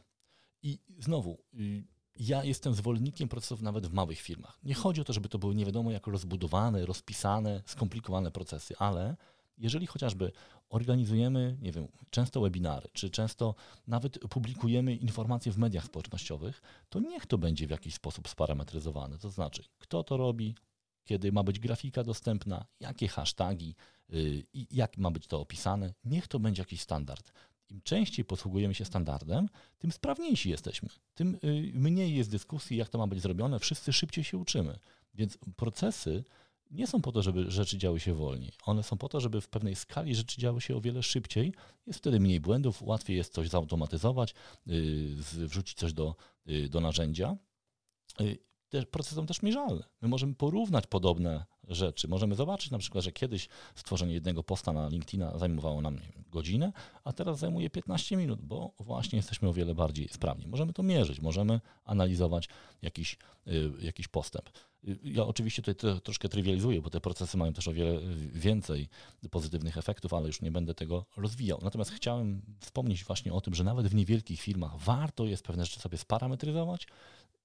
[0.63, 1.83] I znowu, y,
[2.15, 4.59] ja jestem zwolennikiem procesów nawet w małych firmach.
[4.63, 9.15] Nie chodzi o to, żeby to były nie wiadomo jak rozbudowane, rozpisane, skomplikowane procesy, ale
[9.57, 10.31] jeżeli chociażby
[10.69, 13.55] organizujemy, nie wiem, często webinary, czy często
[13.87, 19.17] nawet publikujemy informacje w mediach społecznościowych, to niech to będzie w jakiś sposób sparametryzowane.
[19.17, 20.55] To znaczy, kto to robi,
[21.03, 23.75] kiedy ma być grafika dostępna, jakie hasztagi
[24.13, 25.93] y, i jak ma być to opisane.
[26.05, 27.31] Niech to będzie jakiś standard.
[27.69, 30.89] Im częściej posługujemy się standardem, tym sprawniejsi jesteśmy.
[31.13, 34.79] Tym y, mniej jest dyskusji, jak to ma być zrobione, wszyscy szybciej się uczymy.
[35.13, 36.23] Więc procesy
[36.71, 38.51] nie są po to, żeby rzeczy działy się wolniej.
[38.65, 41.53] One są po to, żeby w pewnej skali rzeczy działy się o wiele szybciej.
[41.87, 44.33] Jest wtedy mniej błędów, łatwiej jest coś zautomatyzować,
[44.67, 45.15] y,
[45.47, 46.15] wrzucić coś do,
[46.49, 47.37] y, do narzędzia.
[48.69, 49.83] Te procesy są też mierzalne.
[50.01, 52.07] My możemy porównać podobne rzeczy.
[52.07, 56.71] Możemy zobaczyć na przykład, że kiedyś stworzenie jednego posta na LinkedIna zajmowało nam wiem, godzinę,
[57.03, 60.47] a teraz zajmuje 15 minut, bo właśnie jesteśmy o wiele bardziej sprawni.
[60.47, 62.49] Możemy to mierzyć, możemy analizować
[62.81, 64.49] jakiś, y, jakiś postęp.
[64.87, 67.99] Y, ja oczywiście tutaj troszkę trywializuję, bo te procesy mają też o wiele
[68.33, 68.89] więcej
[69.31, 71.59] pozytywnych efektów, ale już nie będę tego rozwijał.
[71.63, 75.79] Natomiast chciałem wspomnieć właśnie o tym, że nawet w niewielkich firmach warto jest pewne rzeczy
[75.79, 76.87] sobie sparametryzować,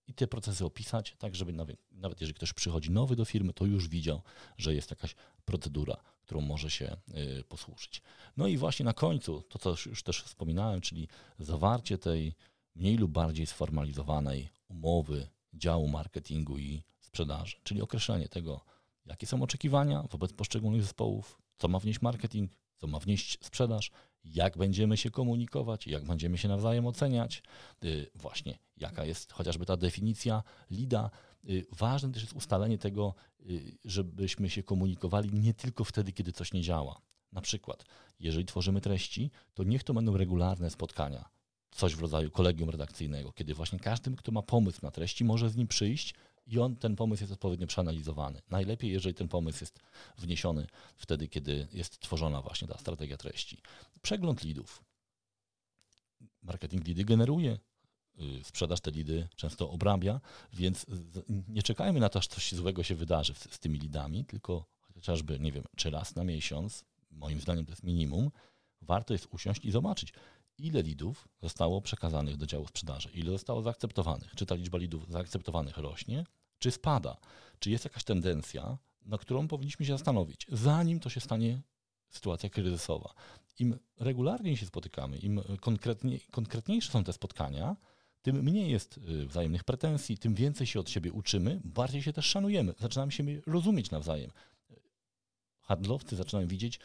[0.07, 3.65] i te procesy opisać, tak żeby nawet, nawet jeżeli ktoś przychodzi nowy do firmy, to
[3.65, 4.23] już widział,
[4.59, 6.97] że jest jakaś procedura, którą może się
[7.41, 8.03] y, posłużyć.
[8.37, 12.35] No i właśnie na końcu, to co już też wspominałem, czyli zawarcie tej
[12.75, 18.65] mniej lub bardziej sformalizowanej umowy działu marketingu i sprzedaży, czyli określenie tego,
[19.07, 23.91] jakie są oczekiwania wobec poszczególnych zespołów, co ma wnieść marketing, co ma wnieść sprzedaż,
[24.25, 27.43] jak będziemy się komunikować, jak będziemy się nawzajem oceniać,
[27.85, 31.11] y, właśnie jaka jest chociażby ta definicja LIDA.
[31.49, 33.14] Y, ważne też jest ustalenie tego,
[33.51, 37.01] y, żebyśmy się komunikowali nie tylko wtedy, kiedy coś nie działa.
[37.33, 37.85] Na przykład,
[38.20, 41.29] jeżeli tworzymy treści, to niech to będą regularne spotkania,
[41.70, 45.57] coś w rodzaju kolegium redakcyjnego, kiedy właśnie każdy, kto ma pomysł na treści, może z
[45.57, 46.14] nim przyjść
[46.47, 48.43] i on, ten pomysł jest odpowiednio przeanalizowany.
[48.51, 49.80] Najlepiej, jeżeli ten pomysł jest
[50.18, 50.66] wniesiony
[50.97, 53.62] wtedy, kiedy jest tworzona właśnie ta strategia treści.
[54.03, 54.84] Przegląd lidów.
[56.43, 57.59] Marketing lidy generuje,
[58.20, 60.20] y, sprzedaż te lidy często obrabia,
[60.53, 60.86] więc
[61.49, 65.40] nie czekajmy na to, aż coś złego się wydarzy z, z tymi lidami, tylko chociażby,
[65.40, 68.30] nie wiem, czy raz na miesiąc, moim zdaniem to jest minimum,
[68.80, 70.12] warto jest usiąść i zobaczyć,
[70.63, 75.77] ile lidów zostało przekazanych do działu sprzedaży, ile zostało zaakceptowanych, czy ta liczba lidów zaakceptowanych
[75.77, 76.25] rośnie,
[76.59, 77.17] czy spada,
[77.59, 81.63] czy jest jakaś tendencja, na którą powinniśmy się zastanowić, zanim to się stanie
[82.09, 83.15] sytuacja kryzysowa.
[83.59, 87.77] Im regularniej się spotykamy, im konkretnie, konkretniejsze są te spotkania,
[88.23, 92.27] tym mniej jest y, wzajemnych pretensji, tym więcej się od siebie uczymy, bardziej się też
[92.27, 94.31] szanujemy, zaczynamy się rozumieć nawzajem.
[95.61, 96.81] Handlowcy zaczynają widzieć,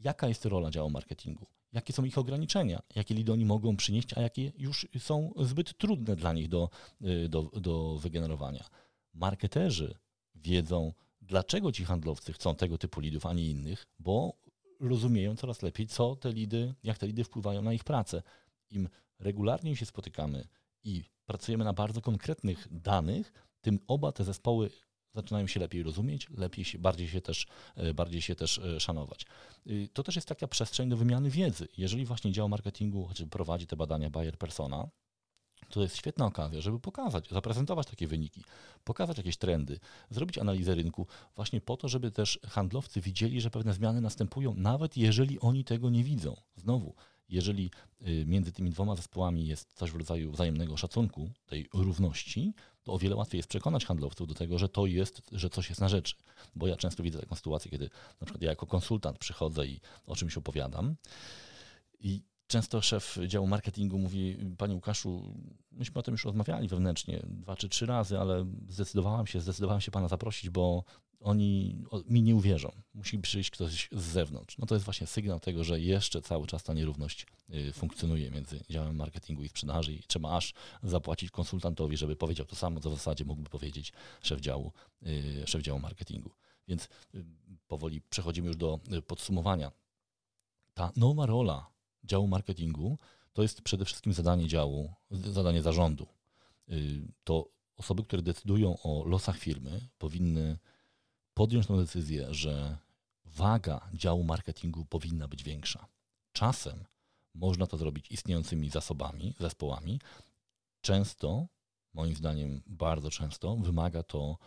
[0.00, 4.20] jaka jest rola działu marketingu, jakie są ich ograniczenia, jakie lidy oni mogą przynieść, a
[4.20, 6.70] jakie już są zbyt trudne dla nich do,
[7.02, 8.64] y, do, do wygenerowania.
[9.14, 9.94] Marketerzy
[10.34, 14.40] wiedzą, dlaczego ci handlowcy chcą tego typu lidów, a nie innych, bo
[14.80, 18.22] rozumieją coraz lepiej, co te lidy, jak te lidy wpływają na ich pracę.
[18.70, 20.48] Im regularnie się spotykamy
[20.84, 24.70] i pracujemy na bardzo konkretnych danych, tym oba te zespoły
[25.14, 27.46] zaczynają się lepiej rozumieć, lepiej się, bardziej, się też,
[27.76, 29.26] e, bardziej się też e, szanować.
[29.66, 31.68] Y, to też jest taka przestrzeń do wymiany wiedzy.
[31.78, 34.88] Jeżeli właśnie dział marketingu chociażby prowadzi te badania Bayer Persona,
[35.68, 38.44] to jest świetna okazja, żeby pokazać, zaprezentować takie wyniki,
[38.84, 39.80] pokazać jakieś trendy,
[40.10, 41.06] zrobić analizę rynku,
[41.36, 45.90] właśnie po to, żeby też handlowcy widzieli, że pewne zmiany następują, nawet jeżeli oni tego
[45.90, 46.36] nie widzą.
[46.56, 46.94] Znowu,
[47.28, 47.70] jeżeli
[48.06, 52.54] y, między tymi dwoma zespołami jest coś w rodzaju wzajemnego szacunku, tej równości,
[52.90, 55.88] o wiele łatwiej jest przekonać handlowców do tego, że to jest, że coś jest na
[55.88, 56.14] rzeczy.
[56.56, 60.16] Bo ja często widzę taką sytuację, kiedy na przykład ja jako konsultant przychodzę i o
[60.16, 60.96] czymś opowiadam
[62.00, 65.34] i często szef działu marketingu mówi, panie Łukaszu,
[65.72, 69.90] myśmy o tym już rozmawiali wewnętrznie dwa czy trzy razy, ale zdecydowałam się, zdecydowałam się
[69.90, 70.84] pana zaprosić, bo
[71.20, 72.72] oni mi nie uwierzą.
[72.94, 74.58] Musi przyjść ktoś z zewnątrz.
[74.58, 78.60] No to jest właśnie sygnał tego, że jeszcze cały czas ta nierówność y, funkcjonuje między
[78.70, 82.94] działem marketingu i sprzedaży i trzeba aż zapłacić konsultantowi, żeby powiedział to samo, co w
[82.94, 83.92] zasadzie mógłby powiedzieć
[84.22, 84.72] szef działu,
[85.06, 86.30] y, szef działu marketingu.
[86.68, 87.24] Więc y,
[87.68, 89.72] powoli przechodzimy już do podsumowania.
[90.74, 91.70] Ta nowa rola
[92.04, 92.98] działu marketingu
[93.32, 96.06] to jest przede wszystkim zadanie działu, zadanie zarządu.
[97.24, 100.58] To osoby, które decydują o losach firmy, powinny
[101.40, 102.76] podjąć tę decyzję, że
[103.24, 105.86] waga działu marketingu powinna być większa.
[106.32, 106.84] Czasem
[107.34, 110.00] można to zrobić istniejącymi zasobami, zespołami.
[110.80, 111.46] Często,
[111.94, 114.38] moim zdaniem bardzo często, wymaga to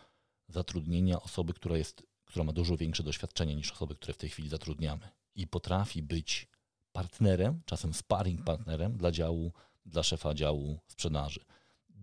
[0.48, 4.48] zatrudnienia osoby, która, jest, która ma dużo większe doświadczenie niż osoby, które w tej chwili
[4.48, 6.48] zatrudniamy i potrafi być
[6.92, 9.52] partnerem, czasem sparring partnerem dla działu,
[9.86, 11.40] dla szefa działu sprzedaży.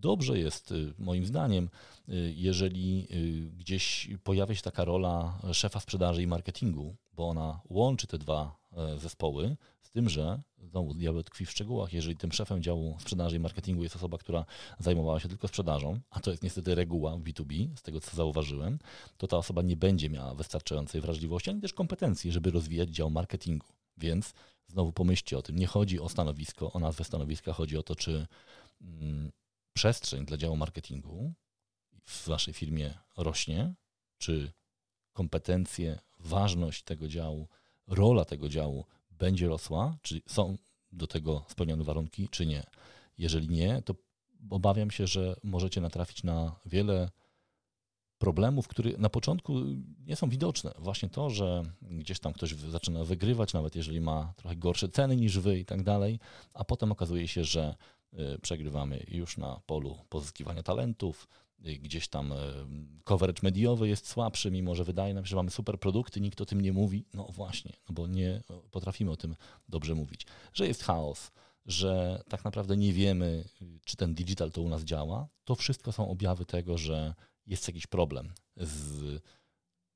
[0.02, 1.70] Dobrze jest, y, moim zdaniem,
[2.10, 8.08] y, jeżeli y, gdzieś pojawia się taka rola szefa sprzedaży i marketingu, bo ona łączy
[8.08, 11.93] te dwa e, zespoły, z tym, że znowu diabeł tkwi w szczegółach.
[11.93, 14.45] Jeżeli tym szefem działu sprzedaży i marketingu jest osoba, która
[14.80, 18.80] zajmowała się tylko sprzedażą, a to jest niestety reguła w B2B, z tego co zauważyłem,
[19.18, 23.68] to ta osoba nie będzie miała wystarczającej wrażliwości ani też kompetencji, żeby rozwijać dział marketingu.
[23.97, 24.34] Więc
[24.68, 25.56] znowu pomyślcie o tym.
[25.56, 28.28] Nie chodzi o stanowisko, o nazwę stanowiska, chodzi o to, czy
[28.82, 29.32] mm,
[29.74, 31.34] przestrzeń dla działu marketingu
[32.05, 33.74] w waszej firmie rośnie,
[34.17, 34.51] czy
[35.13, 37.47] kompetencje, ważność tego działu,
[37.88, 40.57] rola tego działu będzie rosła, czy są
[40.91, 42.63] do tego spełnione warunki, czy nie.
[43.17, 43.95] Jeżeli nie, to
[44.49, 47.09] obawiam się, że możecie natrafić na wiele
[48.17, 49.53] problemów, które na początku
[50.05, 50.74] nie są widoczne.
[50.80, 55.39] Właśnie to, że gdzieś tam ktoś zaczyna wygrywać, nawet jeżeli ma trochę gorsze ceny niż
[55.39, 56.19] wy i tak dalej,
[56.53, 57.76] a potem okazuje się, że
[58.41, 61.28] przegrywamy już na polu pozyskiwania talentów,
[61.66, 62.36] y, gdzieś tam y,
[63.03, 66.45] coverage mediowy jest słabszy, mimo że wydaje nam się, że mamy super produkty, nikt o
[66.45, 67.05] tym nie mówi.
[67.14, 69.36] No właśnie, no bo nie potrafimy o tym
[69.70, 70.26] dobrze mówić.
[70.53, 71.32] Że jest chaos,
[71.66, 73.43] że tak naprawdę nie wiemy,
[73.86, 77.14] czy ten digital to u nas działa, to wszystko są objawy tego, że
[77.47, 79.22] jest jakiś problem z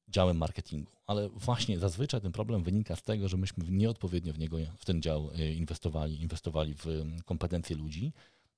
[0.07, 0.91] działem marketingu.
[1.05, 5.01] Ale właśnie zazwyczaj ten problem wynika z tego, że myśmy nieodpowiednio w niego, w ten
[5.01, 6.85] dział e, inwestowali, inwestowali w
[7.25, 8.13] kompetencje ludzi.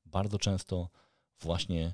[0.06, 0.90] Bardzo często
[1.40, 1.94] właśnie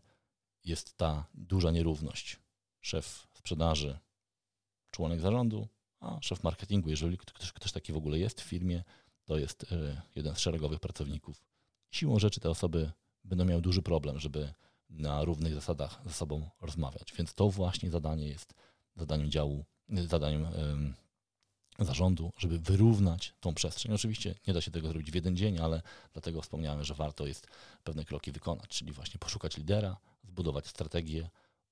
[0.65, 2.39] jest ta duża nierówność.
[2.81, 3.99] Szef sprzedaży,
[4.91, 5.67] członek zarządu,
[5.99, 8.83] a szef marketingu, jeżeli ktoś, ktoś taki w ogóle jest w firmie,
[9.25, 11.45] to jest e, jeden z szeregowych pracowników.
[11.91, 12.91] Siłą rzeczy te osoby
[13.23, 14.53] będą miały duży problem, żeby
[14.89, 17.13] na równych zasadach ze sobą rozmawiać.
[17.17, 18.53] Więc to właśnie zadanie jest
[18.95, 20.47] zadaniem działu, zadaniem
[21.79, 23.93] zarządu, żeby wyrównać tą przestrzeń.
[23.93, 25.81] Oczywiście nie da się tego zrobić w jeden dzień, ale
[26.13, 27.47] dlatego wspomniałem, że warto jest
[27.83, 31.29] pewne kroki wykonać, czyli właśnie poszukać lidera, zbudować strategię,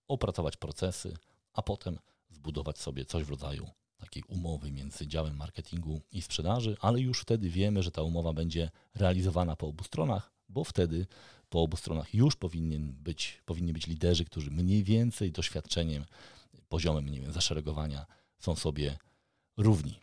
[0.07, 1.17] opracować procesy,
[1.53, 1.99] a potem
[2.30, 7.49] zbudować sobie coś w rodzaju takiej umowy między działem marketingu i sprzedaży, ale już wtedy
[7.49, 11.07] wiemy, że ta umowa będzie realizowana po obu stronach, bo wtedy
[11.49, 16.05] po obu stronach już powinien być, powinni być liderzy, którzy mniej więcej doświadczeniem
[16.70, 18.06] poziomem nie wiem, zaszeregowania
[18.39, 18.97] są sobie
[19.58, 19.99] równi.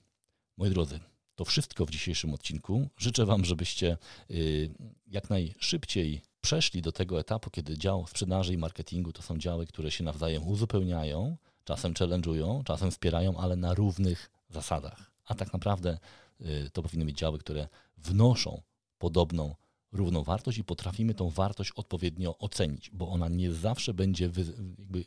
[0.57, 1.01] Moi drodzy,
[1.35, 2.89] to wszystko w dzisiejszym odcinku.
[2.97, 3.97] Życzę Wam, żebyście
[4.31, 4.71] y,
[5.07, 9.91] jak najszybciej przeszli do tego etapu, kiedy dział sprzedaży i marketingu to są działy, które
[9.91, 15.11] się nawzajem uzupełniają, czasem challenge'ują, czasem wspierają, ale na równych zasadach.
[15.27, 15.99] A tak naprawdę
[16.41, 18.63] y, to powinny być działy, które wnoszą
[18.99, 19.55] podobną
[19.93, 24.45] równą wartość i potrafimy tą wartość odpowiednio ocenić, bo ona nie zawsze będzie, wy,
[24.79, 25.05] jakby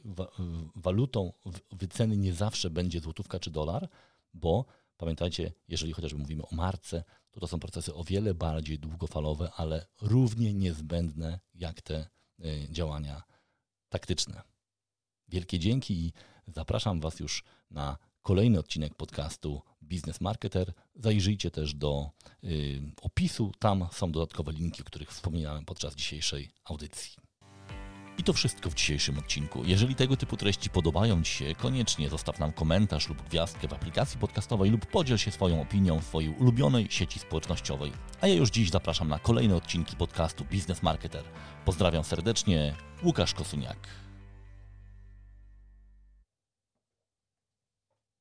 [0.76, 1.34] walutą
[1.72, 3.90] wyceny nie zawsze będzie złotówka czy dolar,
[4.34, 4.66] bo
[4.98, 9.88] pamiętajcie, jeżeli chociażby mówimy o marce, to to są procesy o wiele bardziej długofalowe, ale
[10.02, 12.08] równie niezbędne jak te
[12.40, 13.24] y, działania
[13.90, 14.42] taktyczne.
[15.28, 16.14] Wielkie dzięki i
[16.48, 20.74] zapraszam Was już na kolejny odcinek podcastu Business Marketer.
[20.96, 22.10] Zajrzyjcie też do
[22.44, 27.12] y, opisu, tam są dodatkowe linki, o których wspominałem podczas dzisiejszej audycji.
[28.18, 29.64] I to wszystko w dzisiejszym odcinku.
[29.66, 34.20] Jeżeli tego typu treści podobają Ci się, koniecznie zostaw nam komentarz lub gwiazdkę w aplikacji
[34.20, 37.92] podcastowej lub podziel się swoją opinią w swojej ulubionej sieci społecznościowej.
[38.22, 41.24] A ja już dziś zapraszam na kolejne odcinki podcastu Business Marketer.
[41.66, 43.88] Pozdrawiam serdecznie, Łukasz Kosuniak.